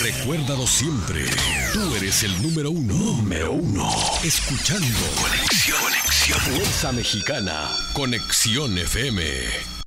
Recuérdalo 0.02 0.66
siempre. 0.66 1.26
Tú 1.74 1.96
eres 1.96 2.24
el 2.24 2.42
número 2.42 2.72
uno. 2.72 2.94
Número 2.94 3.52
uno. 3.52 3.88
Escuchando. 4.24 5.00
Conexión. 5.16 5.78
Conexión. 5.80 6.40
Fuerza 6.40 6.92
Mexicana. 6.92 7.70
Conexión 7.94 8.78
FM. 8.78 9.81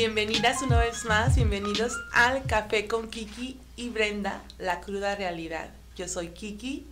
Bienvenidas 0.00 0.62
una 0.62 0.78
vez 0.78 1.04
más, 1.04 1.36
bienvenidos 1.36 1.92
al 2.14 2.42
Café 2.46 2.86
con 2.86 3.10
Kiki 3.10 3.58
y 3.76 3.90
Brenda, 3.90 4.42
la 4.58 4.80
cruda 4.80 5.14
realidad. 5.14 5.68
Yo 5.94 6.08
soy 6.08 6.28
Kiki. 6.28 6.86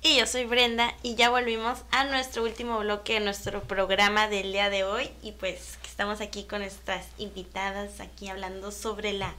Y 0.00 0.16
yo 0.16 0.26
soy 0.26 0.46
Brenda 0.46 0.94
y 1.02 1.14
ya 1.14 1.28
volvimos 1.28 1.80
a 1.90 2.04
nuestro 2.04 2.42
último 2.42 2.78
bloque 2.78 3.12
de 3.12 3.20
nuestro 3.20 3.62
programa 3.64 4.28
del 4.28 4.52
día 4.52 4.70
de 4.70 4.82
hoy 4.82 5.10
y 5.22 5.32
pues 5.32 5.76
estamos 5.84 6.22
aquí 6.22 6.44
con 6.44 6.60
nuestras 6.60 7.04
invitadas 7.18 8.00
aquí 8.00 8.28
hablando 8.28 8.72
sobre 8.72 9.12
la 9.12 9.34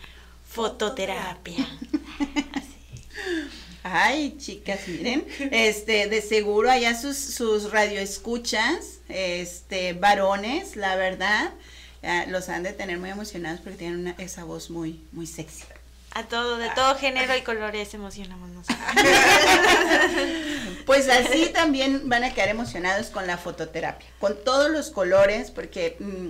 fototerapia. 0.47 1.67
Ay, 3.81 4.37
chicas, 4.37 4.87
miren, 4.87 5.25
este, 5.49 6.09
de 6.09 6.21
seguro 6.21 6.69
allá 6.69 6.95
sus, 6.95 7.17
sus 7.17 7.71
radioescuchas, 7.71 8.99
este, 9.09 9.93
varones, 9.93 10.75
la 10.75 10.95
verdad, 10.95 11.51
los 12.27 12.49
han 12.49 12.63
de 12.63 12.73
tener 12.73 12.97
muy 12.99 13.09
emocionados 13.09 13.61
porque 13.61 13.77
tienen 13.77 14.15
esa 14.17 14.43
voz 14.43 14.69
muy, 14.69 15.01
muy 15.11 15.27
sexy. 15.27 15.63
A 16.17 16.23
todo, 16.23 16.57
de 16.57 16.69
todo 16.69 16.95
género 16.95 17.35
y 17.35 17.41
colores 17.41 17.93
emocionamos 17.93 18.49
nosotros. 18.49 18.79
pues 20.85 21.09
así 21.09 21.47
también 21.47 22.07
van 22.07 22.23
a 22.23 22.33
quedar 22.33 22.47
emocionados 22.47 23.07
con 23.07 23.27
la 23.27 23.37
fototerapia, 23.37 24.07
con 24.17 24.41
todos 24.45 24.71
los 24.71 24.91
colores, 24.91 25.51
porque 25.51 25.97
mm, 25.99 26.27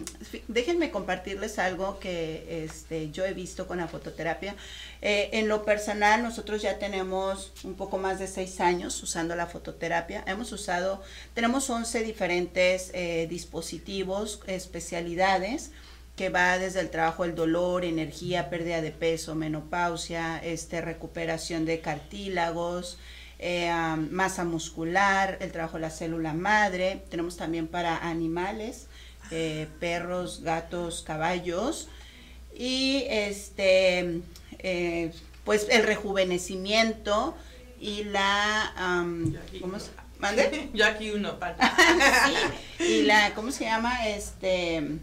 déjenme 0.48 0.90
compartirles 0.90 1.60
algo 1.60 2.00
que 2.00 2.66
este, 2.66 3.12
yo 3.12 3.26
he 3.26 3.34
visto 3.34 3.68
con 3.68 3.78
la 3.78 3.88
fototerapia. 3.88 4.56
Eh, 5.04 5.30
en 5.34 5.48
lo 5.48 5.64
personal, 5.64 6.24
nosotros 6.24 6.64
ya 6.64 6.80
tenemos 6.80 7.54
un 7.64 7.76
poco 7.76 8.00
más 8.00 8.18
de 8.18 8.26
seis 8.26 8.60
años 8.62 9.04
usando 9.04 9.36
la 9.36 9.46
fototerapia. 9.46 10.24
Hemos 10.26 10.52
usado, 10.52 11.04
tenemos 11.36 11.70
11 11.70 12.04
diferentes 12.04 12.90
eh, 12.96 13.28
dispositivos, 13.30 14.40
especialidades 14.48 15.70
que 16.16 16.30
va 16.30 16.58
desde 16.58 16.80
el 16.80 16.90
trabajo 16.90 17.24
del 17.24 17.36
dolor, 17.36 17.84
energía, 17.84 18.50
pérdida 18.50 18.82
de 18.82 18.92
peso, 18.92 19.36
menopausia, 19.36 20.38
este, 20.44 20.80
recuperación 20.82 21.66
de 21.66 21.82
cartílagos, 21.82 22.98
eh, 23.38 23.70
masa 24.12 24.46
muscular, 24.46 25.38
el 25.42 25.52
trabajo 25.52 25.76
de 25.76 25.82
la 25.82 25.90
célula 25.90 26.34
madre. 26.34 27.04
Tenemos 27.10 27.36
también 27.36 27.68
para 27.68 27.98
animales, 27.98 28.88
eh, 29.32 29.68
perros, 29.80 30.42
gatos, 30.42 31.04
caballos. 31.06 31.90
Y 32.58 33.04
este, 33.10 34.22
eh, 34.60 35.12
pues 35.44 35.68
el 35.70 35.84
rejuvenecimiento 35.84 37.36
y 37.78 38.06
la... 38.06 39.04
¿Cómo 39.60 39.80
se 39.80 39.92
¿Mande? 40.18 40.70
Yo 40.74 40.86
aquí 40.86 41.12
uno. 41.12 41.38
Y 42.80 43.02
la, 43.02 43.34
¿cómo 43.34 43.52
se 43.52 43.66
llama? 43.66 44.08
Este 44.08 45.00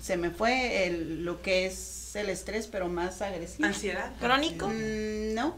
se 0.00 0.16
me 0.16 0.30
fue 0.30 0.86
el, 0.86 1.24
lo 1.24 1.42
que 1.42 1.66
es 1.66 2.14
el 2.14 2.28
estrés, 2.28 2.66
pero 2.66 2.88
más 2.88 3.22
agresivo. 3.22 3.66
¿Ansiedad? 3.66 4.12
¿Crónico? 4.20 4.68
Mm, 4.68 5.34
no. 5.34 5.56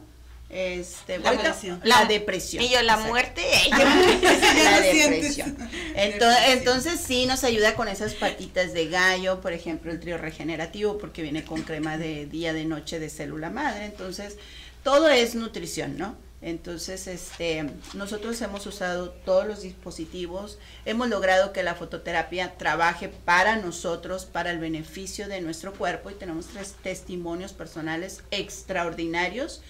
Este, 0.50 1.18
la, 1.18 1.32
depresión. 1.32 1.80
la 1.82 2.04
depresión. 2.04 2.62
Y 2.62 2.68
yo, 2.68 2.82
la 2.82 2.96
muerte. 2.98 3.42
la 3.70 4.80
depresión. 4.80 5.56
Entonces, 5.96 6.42
entonces, 6.48 7.00
sí 7.00 7.26
nos 7.26 7.42
ayuda 7.42 7.74
con 7.74 7.88
esas 7.88 8.14
patitas 8.14 8.72
de 8.72 8.88
gallo, 8.88 9.40
por 9.40 9.52
ejemplo, 9.52 9.90
el 9.90 9.98
trío 9.98 10.16
regenerativo, 10.16 10.98
porque 10.98 11.22
viene 11.22 11.44
con 11.44 11.62
crema 11.62 11.98
de 11.98 12.26
día, 12.26 12.52
de 12.52 12.66
noche, 12.66 13.00
de 13.00 13.10
célula 13.10 13.50
madre. 13.50 13.86
Entonces, 13.86 14.36
todo 14.84 15.08
es 15.08 15.34
nutrición, 15.34 15.98
¿no? 15.98 16.14
Entonces, 16.42 17.06
este, 17.06 17.70
nosotros 17.94 18.40
hemos 18.42 18.66
usado 18.66 19.10
todos 19.10 19.46
los 19.46 19.62
dispositivos, 19.62 20.58
hemos 20.84 21.08
logrado 21.08 21.54
que 21.54 21.62
la 21.62 21.74
fototerapia 21.74 22.58
trabaje 22.58 23.08
para 23.08 23.56
nosotros, 23.56 24.26
para 24.26 24.50
el 24.50 24.58
beneficio 24.58 25.26
de 25.26 25.40
nuestro 25.40 25.72
cuerpo 25.72 26.10
y 26.10 26.14
tenemos 26.14 26.48
tres 26.48 26.74
testimonios 26.82 27.54
personales 27.54 28.22
extraordinarios. 28.30 29.62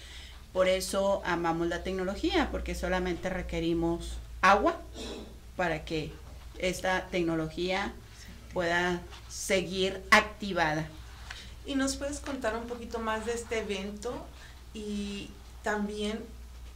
Por 0.51 0.67
eso 0.67 1.21
amamos 1.23 1.67
la 1.67 1.83
tecnología, 1.83 2.49
porque 2.51 2.75
solamente 2.75 3.29
requerimos 3.29 4.17
agua 4.41 4.81
para 5.55 5.85
que 5.85 6.11
esta 6.57 7.07
tecnología 7.07 7.93
pueda 8.53 9.01
seguir 9.29 10.01
activada. 10.11 10.87
¿Y 11.65 11.75
nos 11.75 11.95
puedes 11.95 12.19
contar 12.19 12.55
un 12.55 12.67
poquito 12.67 12.99
más 12.99 13.25
de 13.25 13.33
este 13.33 13.59
evento 13.59 14.25
y 14.73 15.29
también 15.63 16.19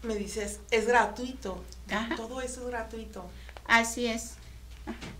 me 0.03 0.15
dices, 0.15 0.59
es 0.71 0.87
gratuito. 0.87 1.63
Todo 2.15 2.41
eso 2.41 2.61
es 2.61 2.67
gratuito. 2.67 3.29
Así 3.65 4.07
es. 4.07 4.33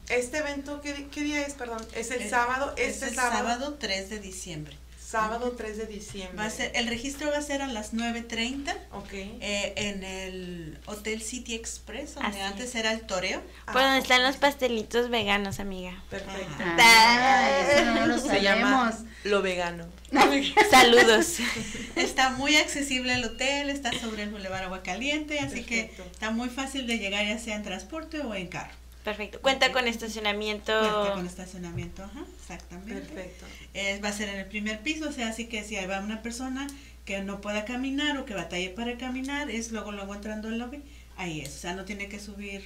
Este 0.10 0.40
evento, 0.40 0.82
¿qué, 0.82 1.22
día 1.22 1.46
es? 1.46 1.54
Perdón, 1.54 1.86
es 1.94 2.10
el 2.12 2.28
sábado, 2.30 2.74
este 2.78 3.06
es 3.06 3.12
el 3.12 3.16
sábado. 3.16 3.76
3 3.80 4.10
de 4.10 4.20
diciembre. 4.20 4.79
Sábado 5.10 5.54
3 5.58 5.76
de 5.78 5.86
diciembre. 5.88 6.38
Va 6.38 6.46
a 6.46 6.50
ser, 6.52 6.72
el 6.76 6.86
registro 6.86 7.32
va 7.32 7.38
a 7.38 7.42
ser 7.42 7.64
a 7.64 7.68
las 7.68 7.96
9.30 7.96 8.76
Ok. 8.92 9.14
eh, 9.14 9.74
en 9.76 10.04
el 10.04 10.78
Hotel 10.86 11.24
City 11.24 11.56
Express, 11.56 12.14
donde 12.14 12.30
Así 12.30 12.40
antes 12.42 12.76
era 12.76 12.92
el 12.92 13.02
toreo. 13.02 13.42
Por 13.66 13.82
donde 13.82 13.98
están 13.98 14.22
los 14.22 14.38
pastelitos 14.38 15.10
veganos, 15.10 15.60
amiga. 15.60 16.04
Perfecto. 16.12 16.54
Ah, 16.60 17.50
eso 17.72 17.86
no 17.86 18.06
lo 18.06 18.20
Se 18.20 18.40
llama. 18.42 18.96
Lo 19.24 19.42
Vegano. 19.42 19.88
Saludos. 20.70 21.38
Está 21.96 22.30
muy 22.30 22.56
accesible 22.58 23.14
el 23.16 23.24
hotel, 23.26 23.72
está 23.72 23.92
sobre 23.92 24.24
el 24.24 24.30
Boulevard 24.30 24.66
Agua 24.66 24.84
Caliente, 24.84 25.40
así 25.40 25.62
Perfecto. 25.62 26.04
que 26.04 26.10
está 26.12 26.30
muy 26.32 26.50
fácil 26.50 26.86
de 26.88 27.00
llegar 27.00 27.26
ya 27.26 27.40
sea 27.40 27.56
en 27.56 27.64
transporte 27.64 28.22
o 28.22 28.36
en 28.36 28.48
carro. 28.48 28.74
Perfecto. 29.04 29.42
Cuenta 29.42 29.72
con 29.72 29.88
estacionamiento. 29.88 30.78
Cuenta 30.78 31.14
con 31.14 31.26
estacionamiento, 31.26 32.04
ajá, 32.04 32.26
exactamente. 32.40 32.94
Perfecto. 32.94 33.46
Eh, 33.74 34.00
va 34.04 34.10
a 34.10 34.14
ser 34.14 34.30
en 34.30 34.40
el 34.40 34.46
primer 34.46 34.82
piso, 34.82 35.10
o 35.10 35.12
sea, 35.12 35.30
así 35.30 35.48
que 35.48 35.64
si 35.64 35.78
hay 35.78 35.88
va 35.88 36.00
una 36.00 36.22
persona 36.22 36.68
que 37.06 37.22
no 37.22 37.42
pueda 37.42 37.66
caminar 37.66 38.18
o 38.18 38.26
que 38.26 38.34
batalle 38.34 38.70
para 38.70 38.98
caminar, 38.98 39.50
es 39.50 39.72
luego 39.72 39.92
luego 39.92 40.14
entrando 40.14 40.50
al 40.50 40.60
lobby, 40.60 40.84
ahí 41.18 41.42
es, 41.42 41.56
o 41.56 41.60
sea, 41.60 41.74
no 41.74 41.86
tiene 41.86 42.08
que 42.10 42.20
subir 42.20 42.64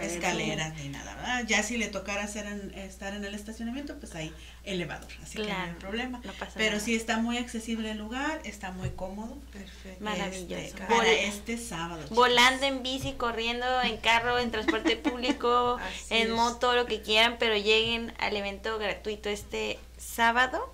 escaleras 0.00 0.74
ni 0.76 0.88
nada, 0.88 1.14
¿verdad? 1.16 1.44
Ya 1.46 1.62
si 1.62 1.76
le 1.76 1.88
tocara 1.88 2.24
hacer 2.24 2.46
en- 2.46 2.72
estar 2.78 3.14
en 3.14 3.24
el 3.24 3.34
estacionamiento, 3.34 3.96
pues 3.98 4.14
hay 4.14 4.32
elevador, 4.64 5.10
así 5.22 5.38
que 5.38 5.48
no 5.48 5.56
hay 5.58 5.72
problema. 5.72 6.20
no 6.24 6.32
pasa 6.34 6.52
Pero 6.56 6.72
nada. 6.72 6.84
sí 6.84 6.94
está 6.94 7.18
muy 7.18 7.38
accesible 7.38 7.90
el 7.90 7.98
lugar, 7.98 8.40
está 8.44 8.70
muy 8.70 8.90
cómodo. 8.90 9.36
Perfecto. 9.52 10.02
Maravilloso. 10.04 10.54
Este, 10.62 10.82
Vol- 10.84 10.96
para 10.98 11.10
este 11.12 11.58
sábado. 11.58 12.02
Volando 12.10 12.66
en 12.66 12.82
bici, 12.82 13.12
corriendo 13.12 13.66
en 13.82 13.96
carro, 13.98 14.38
en 14.38 14.50
transporte 14.50 14.96
público, 14.96 15.78
en 16.10 16.28
es. 16.28 16.32
moto, 16.32 16.74
lo 16.74 16.86
que 16.86 17.02
quieran, 17.02 17.36
pero 17.38 17.56
lleguen 17.56 18.12
al 18.18 18.36
evento 18.36 18.78
gratuito 18.78 19.28
este 19.28 19.78
sábado, 19.98 20.72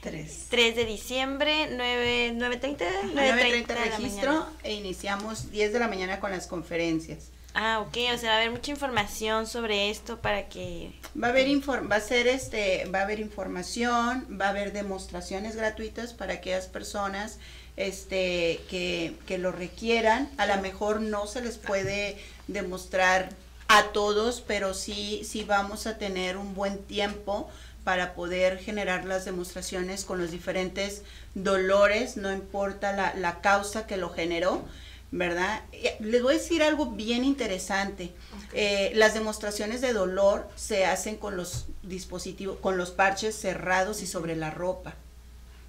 Tres. 0.00 0.46
3 0.48 0.76
de 0.76 0.84
diciembre, 0.84 1.68
9, 1.72 2.32
9.30, 2.36 2.78
9.30 2.78 3.14
9.30 3.14 3.66
de 3.66 3.74
la 3.74 3.96
registro 3.96 4.32
mañana. 4.32 4.52
e 4.62 4.72
iniciamos 4.74 5.50
10 5.50 5.72
de 5.72 5.78
la 5.80 5.88
mañana 5.88 6.20
con 6.20 6.30
las 6.30 6.46
conferencias. 6.46 7.30
Ah, 7.54 7.80
ok, 7.80 7.96
o 8.14 8.18
sea, 8.18 8.30
va 8.30 8.34
a 8.34 8.38
haber 8.38 8.50
mucha 8.52 8.70
información 8.70 9.46
sobre 9.46 9.90
esto 9.90 10.18
para 10.20 10.48
que... 10.48 10.92
Va 11.20 11.28
a 11.28 11.30
haber 11.30 11.48
infor- 11.48 11.90
va 11.90 11.96
a 11.96 12.00
ser 12.00 12.28
este, 12.28 12.84
va 12.86 13.00
a 13.00 13.02
haber 13.02 13.18
información, 13.18 14.26
va 14.40 14.46
a 14.46 14.50
haber 14.50 14.72
demostraciones 14.72 15.56
gratuitas 15.56 16.12
para 16.14 16.34
aquellas 16.34 16.66
personas 16.66 17.38
este 17.76 18.60
que, 18.68 19.14
que 19.26 19.38
lo 19.38 19.50
requieran. 19.50 20.30
A 20.36 20.46
lo 20.46 20.60
mejor 20.62 21.00
no 21.00 21.26
se 21.26 21.40
les 21.40 21.58
puede 21.58 22.16
demostrar 22.46 23.30
a 23.66 23.84
todos, 23.92 24.40
pero 24.40 24.72
sí, 24.72 25.22
sí 25.24 25.42
vamos 25.42 25.86
a 25.86 25.98
tener 25.98 26.36
un 26.36 26.54
buen 26.54 26.78
tiempo 26.78 27.50
para 27.82 28.14
poder 28.14 28.58
generar 28.58 29.04
las 29.04 29.24
demostraciones 29.24 30.04
con 30.04 30.18
los 30.18 30.30
diferentes 30.30 31.02
dolores, 31.34 32.16
no 32.16 32.32
importa 32.32 32.92
la, 32.92 33.14
la 33.14 33.40
causa 33.40 33.86
que 33.86 33.96
lo 33.96 34.10
generó, 34.10 34.62
¿verdad? 35.10 35.62
Les 36.00 36.22
voy 36.22 36.34
a 36.34 36.38
decir 36.38 36.62
algo 36.62 36.86
bien 36.86 37.24
interesante. 37.24 38.12
Eh, 38.52 38.92
las 38.94 39.14
demostraciones 39.14 39.80
de 39.80 39.92
dolor 39.92 40.48
se 40.56 40.84
hacen 40.84 41.16
con 41.16 41.36
los 41.36 41.66
dispositivos, 41.82 42.58
con 42.58 42.76
los 42.76 42.90
parches 42.90 43.34
cerrados 43.34 44.02
y 44.02 44.06
sobre 44.06 44.36
la 44.36 44.50
ropa. 44.50 44.94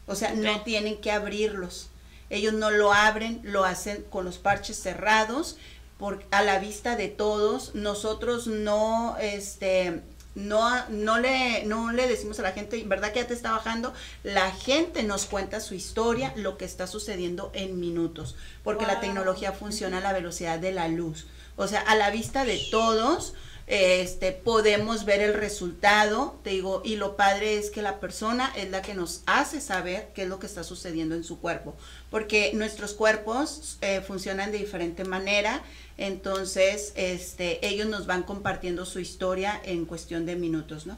O 0.07 0.15
sea, 0.15 0.33
no 0.33 0.61
tienen 0.63 0.99
que 0.99 1.11
abrirlos. 1.11 1.89
Ellos 2.29 2.53
no 2.53 2.71
lo 2.71 2.93
abren, 2.93 3.41
lo 3.43 3.63
hacen 3.63 4.03
con 4.09 4.25
los 4.25 4.37
parches 4.37 4.77
cerrados 4.77 5.57
por, 5.97 6.23
a 6.31 6.41
la 6.41 6.59
vista 6.59 6.95
de 6.95 7.07
todos. 7.07 7.75
Nosotros 7.75 8.47
no, 8.47 9.17
este, 9.19 10.01
no, 10.39 10.87
no, 10.89 11.19
le, 11.19 11.65
no 11.65 11.91
le 11.91 12.07
decimos 12.07 12.39
a 12.39 12.43
la 12.43 12.51
gente, 12.51 12.81
¿verdad 12.85 13.11
que 13.11 13.19
ya 13.19 13.27
te 13.27 13.33
está 13.33 13.51
bajando? 13.51 13.93
La 14.23 14.51
gente 14.51 15.03
nos 15.03 15.25
cuenta 15.25 15.59
su 15.59 15.73
historia, 15.75 16.33
lo 16.35 16.57
que 16.57 16.65
está 16.65 16.87
sucediendo 16.87 17.51
en 17.53 17.79
minutos, 17.79 18.35
porque 18.63 18.85
la 18.85 18.99
tecnología 18.99 19.51
funciona 19.51 19.97
a 19.97 20.01
la 20.01 20.13
velocidad 20.13 20.57
de 20.57 20.71
la 20.71 20.87
luz. 20.87 21.27
O 21.57 21.67
sea, 21.67 21.81
a 21.81 21.95
la 21.95 22.09
vista 22.09 22.45
de 22.45 22.59
todos, 22.71 23.33
este, 23.69 24.31
podemos 24.31 25.05
ver 25.05 25.21
el 25.21 25.35
resultado, 25.35 26.39
te 26.43 26.49
digo, 26.49 26.81
y 26.83 26.95
lo 26.95 27.15
padre 27.15 27.57
es 27.57 27.69
que 27.69 27.83
la 27.83 27.99
persona 27.99 28.51
es 28.57 28.71
la 28.71 28.81
que 28.81 28.95
nos 28.95 29.21
hace 29.27 29.61
saber 29.61 30.09
qué 30.15 30.23
es 30.23 30.27
lo 30.27 30.39
que 30.39 30.47
está 30.47 30.63
sucediendo 30.63 31.13
en 31.13 31.23
su 31.23 31.39
cuerpo, 31.39 31.75
porque 32.09 32.51
nuestros 32.55 32.93
cuerpos 32.93 33.77
eh, 33.81 34.01
funcionan 34.01 34.51
de 34.51 34.57
diferente 34.57 35.03
manera, 35.03 35.63
entonces, 35.97 36.93
este, 36.95 37.63
ellos 37.65 37.87
nos 37.87 38.07
van 38.07 38.23
compartiendo 38.23 38.85
su 38.85 38.99
historia 38.99 39.61
en 39.63 39.85
cuestión 39.85 40.25
de 40.25 40.35
minutos, 40.35 40.87
¿no? 40.87 40.97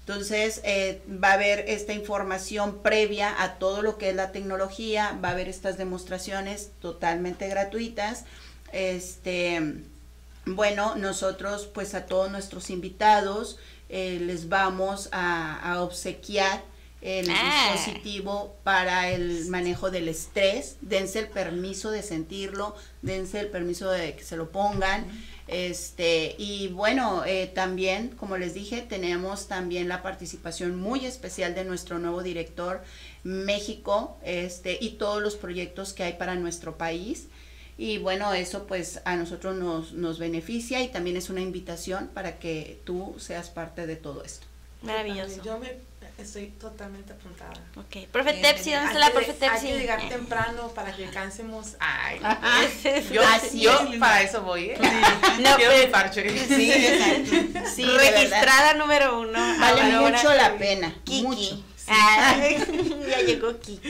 Entonces, 0.00 0.60
eh, 0.64 1.00
va 1.08 1.30
a 1.30 1.34
haber 1.34 1.60
esta 1.68 1.92
información 1.92 2.82
previa 2.82 3.42
a 3.42 3.58
todo 3.58 3.80
lo 3.80 3.96
que 3.96 4.10
es 4.10 4.16
la 4.16 4.32
tecnología, 4.32 5.18
va 5.24 5.28
a 5.28 5.32
haber 5.32 5.48
estas 5.48 5.78
demostraciones 5.78 6.72
totalmente 6.80 7.48
gratuitas. 7.48 8.24
Este, 8.72 9.84
bueno, 10.56 10.94
nosotros 10.96 11.66
pues 11.72 11.94
a 11.94 12.06
todos 12.06 12.30
nuestros 12.30 12.70
invitados 12.70 13.58
eh, 13.88 14.18
les 14.20 14.48
vamos 14.48 15.08
a, 15.12 15.58
a 15.72 15.82
obsequiar 15.82 16.62
el 17.02 17.30
Ah. 17.30 17.72
dispositivo 17.72 18.56
para 18.62 19.10
el 19.10 19.46
manejo 19.48 19.90
del 19.90 20.08
estrés. 20.08 20.76
Dense 20.82 21.18
el 21.20 21.28
permiso 21.28 21.90
de 21.90 22.02
sentirlo, 22.02 22.76
dense 23.00 23.40
el 23.40 23.48
permiso 23.48 23.90
de 23.90 24.14
que 24.14 24.22
se 24.22 24.36
lo 24.36 24.50
pongan. 24.50 25.06
Este, 25.48 26.36
y 26.38 26.68
bueno, 26.68 27.24
eh, 27.24 27.50
también, 27.52 28.10
como 28.10 28.36
les 28.36 28.54
dije, 28.54 28.82
tenemos 28.82 29.48
también 29.48 29.88
la 29.88 30.02
participación 30.02 30.76
muy 30.76 31.06
especial 31.06 31.54
de 31.54 31.64
nuestro 31.64 31.98
nuevo 31.98 32.22
director 32.22 32.82
México, 33.24 34.16
este, 34.22 34.78
y 34.80 34.90
todos 34.90 35.20
los 35.22 35.36
proyectos 35.36 35.92
que 35.92 36.04
hay 36.04 36.12
para 36.14 36.34
nuestro 36.36 36.76
país. 36.78 37.26
Y 37.82 37.96
bueno, 37.96 38.34
eso 38.34 38.66
pues 38.66 39.00
a 39.06 39.16
nosotros 39.16 39.56
nos, 39.56 39.92
nos 39.92 40.18
beneficia 40.18 40.82
y 40.82 40.88
también 40.88 41.16
es 41.16 41.30
una 41.30 41.40
invitación 41.40 42.08
para 42.12 42.38
que 42.38 42.78
tú 42.84 43.16
seas 43.18 43.48
parte 43.48 43.86
de 43.86 43.96
todo 43.96 44.22
esto. 44.22 44.46
Maravilloso. 44.82 45.42
Yo 45.42 45.58
me 45.58 45.76
estoy 46.18 46.48
totalmente 46.60 47.14
apuntada. 47.14 47.54
Ok. 47.76 48.06
Profe 48.12 48.34
Tepsi, 48.34 48.72
¿dónde 48.72 48.86
está 48.88 48.98
la 48.98 49.06
Hay 49.06 49.12
que- 49.12 49.18
profe 49.18 49.32
Tepsi? 49.32 49.66
Hay 49.68 49.72
que 49.72 49.78
llegar 49.78 50.08
temprano 50.10 50.68
para 50.74 50.94
que 50.94 51.06
alcancemos. 51.06 51.76
Ay, 51.80 52.20
Ajá. 52.22 52.60
yo, 53.12 53.22
Así 53.26 53.60
yo 53.62 53.72
es. 53.90 53.98
para 53.98 54.20
eso 54.24 54.42
voy. 54.42 54.64
¿eh? 54.72 54.78
No, 55.40 55.56
Quiero 55.56 55.72
pues, 55.72 55.86
mi 55.86 55.90
parche. 55.90 56.46
Sí, 56.48 56.70
exacto. 56.72 57.60
Sí. 57.74 57.84
Registrada 57.86 58.74
número 58.74 59.20
uno. 59.20 59.32
Vale 59.58 59.80
ahora 59.94 60.10
mucho 60.18 60.34
la 60.34 60.58
pena, 60.58 60.94
Kiki. 61.04 61.22
mucho. 61.22 61.64
Ah, 61.88 62.36
ya 63.08 63.20
llegó 63.22 63.58
Kiki. 63.58 63.80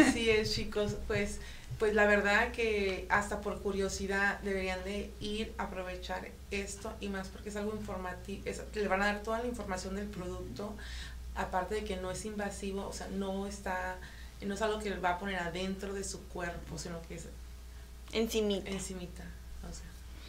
Así 0.00 0.30
es, 0.30 0.54
chicos. 0.54 0.92
Pues, 1.08 1.40
pues 1.78 1.94
la 1.94 2.06
verdad 2.06 2.52
que 2.52 3.06
hasta 3.10 3.40
por 3.40 3.60
curiosidad 3.60 4.40
deberían 4.40 4.82
de 4.84 5.10
ir 5.20 5.52
a 5.58 5.64
aprovechar 5.64 6.26
esto 6.50 6.92
y 7.00 7.08
más 7.08 7.28
porque 7.28 7.50
es 7.50 7.56
algo 7.56 7.72
informativo. 7.74 8.42
es- 8.46 8.62
le 8.74 8.88
van 8.88 9.02
a 9.02 9.06
dar 9.06 9.22
toda 9.22 9.40
la 9.40 9.46
información 9.46 9.96
del 9.96 10.06
producto, 10.06 10.74
aparte 11.34 11.74
de 11.76 11.84
que 11.84 11.96
no 11.96 12.10
es 12.10 12.24
invasivo, 12.24 12.86
o 12.86 12.92
sea, 12.92 13.08
no 13.08 13.46
está, 13.46 13.96
no 14.40 14.54
es 14.54 14.62
algo 14.62 14.78
que 14.78 14.90
va 14.94 15.10
a 15.10 15.18
poner 15.18 15.36
adentro 15.38 15.92
de 15.92 16.02
su 16.04 16.22
cuerpo, 16.28 16.78
sino 16.78 17.00
que 17.08 17.16
es 17.16 17.24
Encimita. 18.12 18.70
encimita. 18.70 19.22
O 19.68 19.72
sea, 19.74 19.84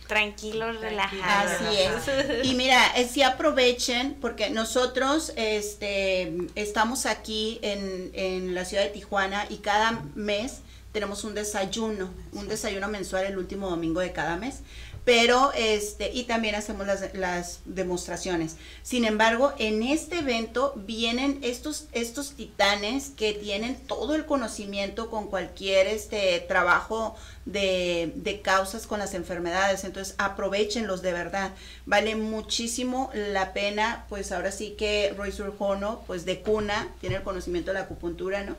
Tranquilos, 0.07 0.79
Tranquilos, 0.79 0.81
relajados. 0.81 1.51
Así 1.51 1.77
es. 1.77 2.45
Y 2.45 2.53
mira, 2.55 2.81
eh, 2.97 3.07
sí 3.07 3.23
aprovechen 3.23 4.15
porque 4.21 4.49
nosotros 4.49 5.33
este, 5.35 6.33
estamos 6.55 7.05
aquí 7.05 7.59
en, 7.61 8.11
en 8.13 8.55
la 8.55 8.63
ciudad 8.65 8.83
de 8.83 8.89
Tijuana 8.89 9.45
y 9.49 9.57
cada 9.57 10.01
mes 10.15 10.61
tenemos 10.97 11.23
un 11.23 11.35
desayuno, 11.35 12.09
un 12.31 12.47
desayuno 12.47 12.87
mensual 12.87 13.25
el 13.25 13.37
último 13.37 13.69
domingo 13.69 13.99
de 13.99 14.13
cada 14.13 14.35
mes. 14.35 14.61
Pero, 15.05 15.53
este, 15.53 16.11
y 16.11 16.23
también 16.23 16.55
hacemos 16.55 16.87
las, 16.87 17.13
las 17.13 17.59
demostraciones. 17.65 18.55
Sin 18.81 19.05
embargo, 19.05 19.53
en 19.59 19.83
este 19.83 20.17
evento 20.19 20.73
vienen 20.75 21.37
estos, 21.43 21.85
estos 21.91 22.31
titanes 22.31 23.09
que 23.15 23.33
tienen 23.33 23.75
todo 23.75 24.15
el 24.15 24.25
conocimiento 24.25 25.11
con 25.11 25.27
cualquier 25.27 25.85
este 25.85 26.39
trabajo 26.47 27.15
de, 27.45 28.11
de 28.15 28.41
causas 28.41 28.87
con 28.87 28.97
las 28.97 29.13
enfermedades. 29.13 29.83
Entonces, 29.83 30.15
aprovechenlos 30.17 31.03
de 31.03 31.13
verdad. 31.13 31.51
Vale 31.85 32.15
muchísimo 32.15 33.11
la 33.13 33.53
pena, 33.53 34.07
pues 34.09 34.31
ahora 34.31 34.51
sí 34.51 34.71
que 34.71 35.13
Roy 35.15 35.31
Surjono, 35.31 36.01
pues 36.07 36.25
de 36.25 36.41
cuna, 36.41 36.91
tiene 36.99 37.17
el 37.17 37.23
conocimiento 37.23 37.69
de 37.69 37.75
la 37.75 37.85
acupuntura, 37.85 38.43
¿no? 38.43 38.55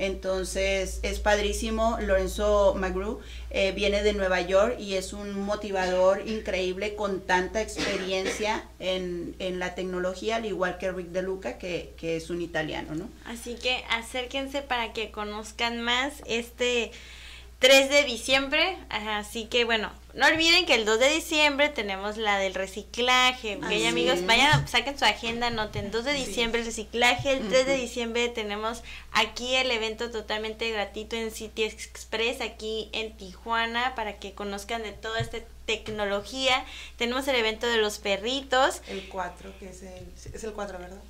Entonces 0.00 0.98
es 1.02 1.20
padrísimo. 1.20 1.98
Lorenzo 2.00 2.74
Magru 2.74 3.20
eh, 3.50 3.72
viene 3.72 4.02
de 4.02 4.14
Nueva 4.14 4.40
York 4.40 4.76
y 4.80 4.94
es 4.94 5.12
un 5.12 5.38
motivador 5.38 6.26
increíble 6.26 6.94
con 6.94 7.20
tanta 7.20 7.60
experiencia 7.60 8.64
en, 8.78 9.36
en 9.38 9.58
la 9.58 9.74
tecnología, 9.74 10.36
al 10.36 10.46
igual 10.46 10.78
que 10.78 10.90
Rick 10.90 11.08
De 11.08 11.20
Luca, 11.20 11.58
que, 11.58 11.92
que 11.98 12.16
es 12.16 12.30
un 12.30 12.40
italiano, 12.40 12.94
¿no? 12.94 13.10
Así 13.26 13.56
que 13.56 13.84
acérquense 13.90 14.62
para 14.62 14.94
que 14.94 15.10
conozcan 15.10 15.82
más 15.82 16.22
este 16.24 16.92
3 17.60 17.90
de 17.90 18.04
diciembre, 18.04 18.78
así 18.88 19.44
que 19.44 19.66
bueno, 19.66 19.92
no 20.14 20.26
olviden 20.26 20.64
que 20.64 20.74
el 20.74 20.86
2 20.86 20.98
de 20.98 21.10
diciembre 21.10 21.68
tenemos 21.68 22.16
la 22.16 22.38
del 22.38 22.54
reciclaje, 22.54 23.56
ok 23.56 23.86
amigos, 23.86 24.24
vayan, 24.24 24.66
saquen 24.66 24.98
su 24.98 25.04
agenda, 25.04 25.50
noten 25.50 25.90
2 25.90 26.06
de 26.06 26.14
diciembre 26.14 26.60
el 26.60 26.66
reciclaje, 26.66 27.32
el 27.32 27.48
3 27.48 27.66
de 27.66 27.76
diciembre 27.76 28.30
tenemos 28.30 28.82
aquí 29.12 29.56
el 29.56 29.70
evento 29.70 30.10
totalmente 30.10 30.70
gratuito 30.70 31.16
en 31.16 31.30
City 31.30 31.64
Express, 31.64 32.40
aquí 32.40 32.88
en 32.92 33.14
Tijuana, 33.14 33.94
para 33.94 34.14
que 34.14 34.32
conozcan 34.32 34.82
de 34.82 34.92
toda 34.92 35.20
esta 35.20 35.40
tecnología, 35.66 36.64
tenemos 36.96 37.28
el 37.28 37.36
evento 37.36 37.66
de 37.66 37.76
los 37.76 37.98
perritos. 37.98 38.80
El 38.88 39.06
4, 39.10 39.52
que 39.58 39.68
es 39.68 39.82
el, 39.82 40.06
es 40.32 40.44
el 40.44 40.52
4, 40.54 40.78
¿verdad? 40.78 41.02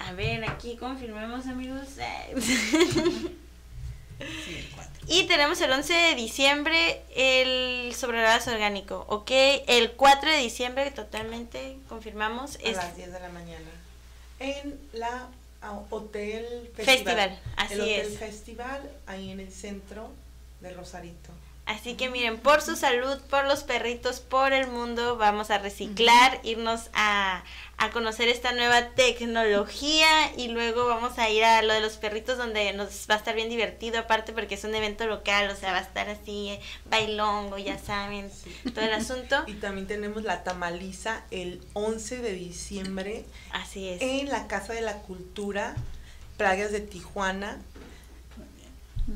A 0.00 0.12
ver, 0.12 0.44
aquí 0.50 0.76
confirmemos 0.76 1.46
amigos. 1.46 1.86
Y 5.06 5.24
tenemos 5.24 5.60
el 5.60 5.70
11 5.70 5.92
de 5.92 6.14
diciembre 6.14 7.02
el 7.14 7.94
sobrevaso 7.94 8.52
orgánico, 8.52 9.04
¿ok? 9.08 9.30
El 9.66 9.92
4 9.92 10.30
de 10.30 10.38
diciembre 10.38 10.90
totalmente 10.90 11.76
confirmamos. 11.88 12.58
A 12.64 12.72
las 12.72 12.96
10 12.96 13.12
de 13.12 13.20
la 13.20 13.28
mañana. 13.28 13.70
En 14.38 14.78
la 14.92 15.28
Hotel 15.90 16.70
Festival. 16.74 17.38
así 17.56 17.74
el 17.74 17.80
Hotel 17.80 18.12
es. 18.12 18.18
Festival, 18.18 18.90
ahí 19.06 19.30
en 19.30 19.40
el 19.40 19.52
centro 19.52 20.10
de 20.60 20.72
Rosarito. 20.72 21.30
Así 21.66 21.94
que 21.94 22.10
miren, 22.10 22.38
por 22.38 22.60
su 22.60 22.76
salud, 22.76 23.18
por 23.30 23.46
los 23.46 23.62
perritos, 23.62 24.20
por 24.20 24.52
el 24.52 24.66
mundo, 24.66 25.16
vamos 25.16 25.50
a 25.50 25.58
reciclar, 25.58 26.40
irnos 26.42 26.90
a, 26.92 27.42
a, 27.76 27.90
conocer 27.90 28.28
esta 28.28 28.52
nueva 28.52 28.88
tecnología 28.90 30.06
y 30.36 30.48
luego 30.48 30.86
vamos 30.86 31.18
a 31.18 31.30
ir 31.30 31.44
a 31.44 31.62
lo 31.62 31.72
de 31.72 31.80
los 31.80 31.96
perritos 31.96 32.38
donde 32.38 32.72
nos 32.72 33.06
va 33.08 33.14
a 33.14 33.18
estar 33.18 33.34
bien 33.34 33.48
divertido 33.48 34.00
aparte 34.00 34.32
porque 34.32 34.56
es 34.56 34.64
un 34.64 34.74
evento 34.74 35.06
local, 35.06 35.50
o 35.50 35.56
sea, 35.56 35.72
va 35.72 35.78
a 35.78 35.82
estar 35.82 36.08
así 36.08 36.50
eh, 36.50 36.60
bailongo, 36.90 37.58
ya 37.58 37.78
saben, 37.78 38.30
todo 38.74 38.84
el 38.84 38.94
asunto. 38.94 39.36
Y 39.46 39.54
también 39.54 39.86
tenemos 39.86 40.22
la 40.24 40.42
tamaliza 40.42 41.24
el 41.30 41.60
11 41.74 42.18
de 42.18 42.32
diciembre. 42.32 43.24
Así 43.52 43.88
es. 43.88 44.02
En 44.02 44.28
la 44.28 44.46
Casa 44.48 44.72
de 44.72 44.80
la 44.80 45.02
Cultura, 45.02 45.74
Playas 46.36 46.72
de 46.72 46.80
Tijuana 46.80 47.60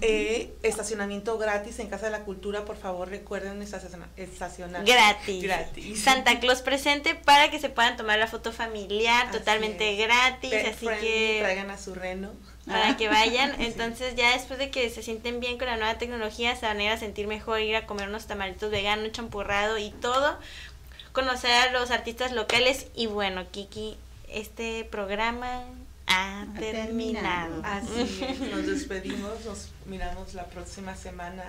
eh, 0.02 0.54
estacionamiento 0.62 1.38
gratis 1.38 1.78
en 1.78 1.88
Casa 1.88 2.06
de 2.06 2.12
la 2.12 2.24
Cultura, 2.24 2.64
por 2.66 2.76
favor 2.76 3.08
recuerden 3.08 3.62
estacionar. 3.62 4.84
Gratis. 4.84 5.42
gratis. 5.42 6.02
Santa 6.02 6.38
Claus 6.40 6.60
presente 6.60 7.14
para 7.14 7.50
que 7.50 7.58
se 7.58 7.70
puedan 7.70 7.96
tomar 7.96 8.18
la 8.18 8.26
foto 8.26 8.52
familiar 8.52 9.30
totalmente 9.30 9.96
gratis, 9.96 10.52
así 10.52 10.86
que 11.00 11.38
traigan 11.40 11.70
a 11.70 11.78
su 11.78 11.94
reno. 11.94 12.32
Para 12.66 12.98
que 12.98 13.08
vayan, 13.08 13.58
entonces 13.62 14.14
ya 14.14 14.32
después 14.34 14.58
de 14.58 14.70
que 14.70 14.90
se 14.90 15.02
sienten 15.02 15.40
bien 15.40 15.56
con 15.56 15.68
la 15.68 15.78
nueva 15.78 15.96
tecnología, 15.96 16.54
se 16.54 16.66
van 16.66 16.78
a 16.80 16.84
ir 16.84 16.90
a 16.90 16.98
sentir 16.98 17.26
mejor, 17.26 17.60
ir 17.60 17.76
a 17.76 17.86
comer 17.86 18.10
unos 18.10 18.26
tamalitos 18.26 18.70
veganos, 18.70 19.12
champurrado 19.12 19.78
y 19.78 19.90
todo, 19.90 20.38
conocer 21.12 21.50
a 21.50 21.72
los 21.72 21.90
artistas 21.90 22.32
locales 22.32 22.88
y 22.94 23.06
bueno, 23.06 23.46
Kiki, 23.50 23.96
este 24.28 24.84
programa 24.84 25.64
ha 26.08 26.46
terminado. 26.58 27.62
Así 27.64 28.24
es, 28.24 28.40
nos 28.54 28.66
despedimos, 28.66 29.44
nos 29.44 29.68
miramos 29.86 30.34
la 30.34 30.46
próxima 30.46 30.96
semana. 30.96 31.44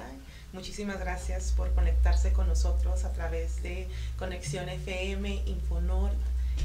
Muchísimas 0.53 0.99
gracias 0.99 1.53
por 1.55 1.73
conectarse 1.73 2.33
con 2.33 2.47
nosotros 2.47 3.05
a 3.05 3.13
través 3.13 3.61
de 3.61 3.87
Conexión 4.17 4.67
FM, 4.67 5.43
Infonor 5.45 6.11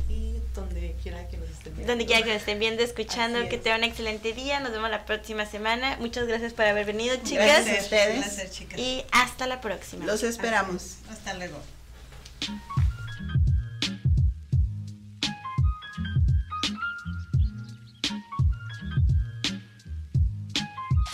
y 0.08 0.36
donde 0.54 0.96
quiera 1.02 1.26
que 1.28 1.36
nos 1.36 1.48
estén 1.48 1.74
viendo. 1.74 1.92
Donde 1.92 2.06
quiera 2.06 2.22
que 2.22 2.32
nos 2.32 2.40
estén 2.40 2.58
viendo, 2.58 2.82
escuchando, 2.82 3.48
que 3.48 3.58
tengan 3.58 3.80
un 3.80 3.84
excelente 3.84 4.32
día. 4.32 4.60
Nos 4.60 4.72
vemos 4.72 4.90
la 4.90 5.04
próxima 5.04 5.46
semana. 5.46 5.96
Muchas 6.00 6.26
gracias 6.26 6.52
por 6.52 6.64
haber 6.64 6.86
venido, 6.86 7.16
chicas. 7.16 7.46
Gracias 7.46 7.78
a 7.78 7.82
ustedes. 7.82 8.24
Placer, 8.24 8.50
chicas. 8.50 8.78
Y 8.78 9.04
hasta 9.12 9.46
la 9.46 9.60
próxima. 9.60 10.04
Los 10.04 10.22
esperamos. 10.22 10.96
Hasta 11.10 11.34
luego. 11.34 11.58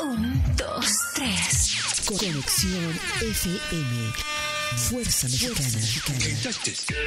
Un, 0.02 0.42
dos, 0.56 0.86
tres. 1.14 1.76
Conexión 2.06 3.00
FM. 3.20 4.12
Fuerza 4.88 5.26
Mexicana. 5.28 5.56
Fuerza 5.56 5.78
mexicana. 5.78 7.00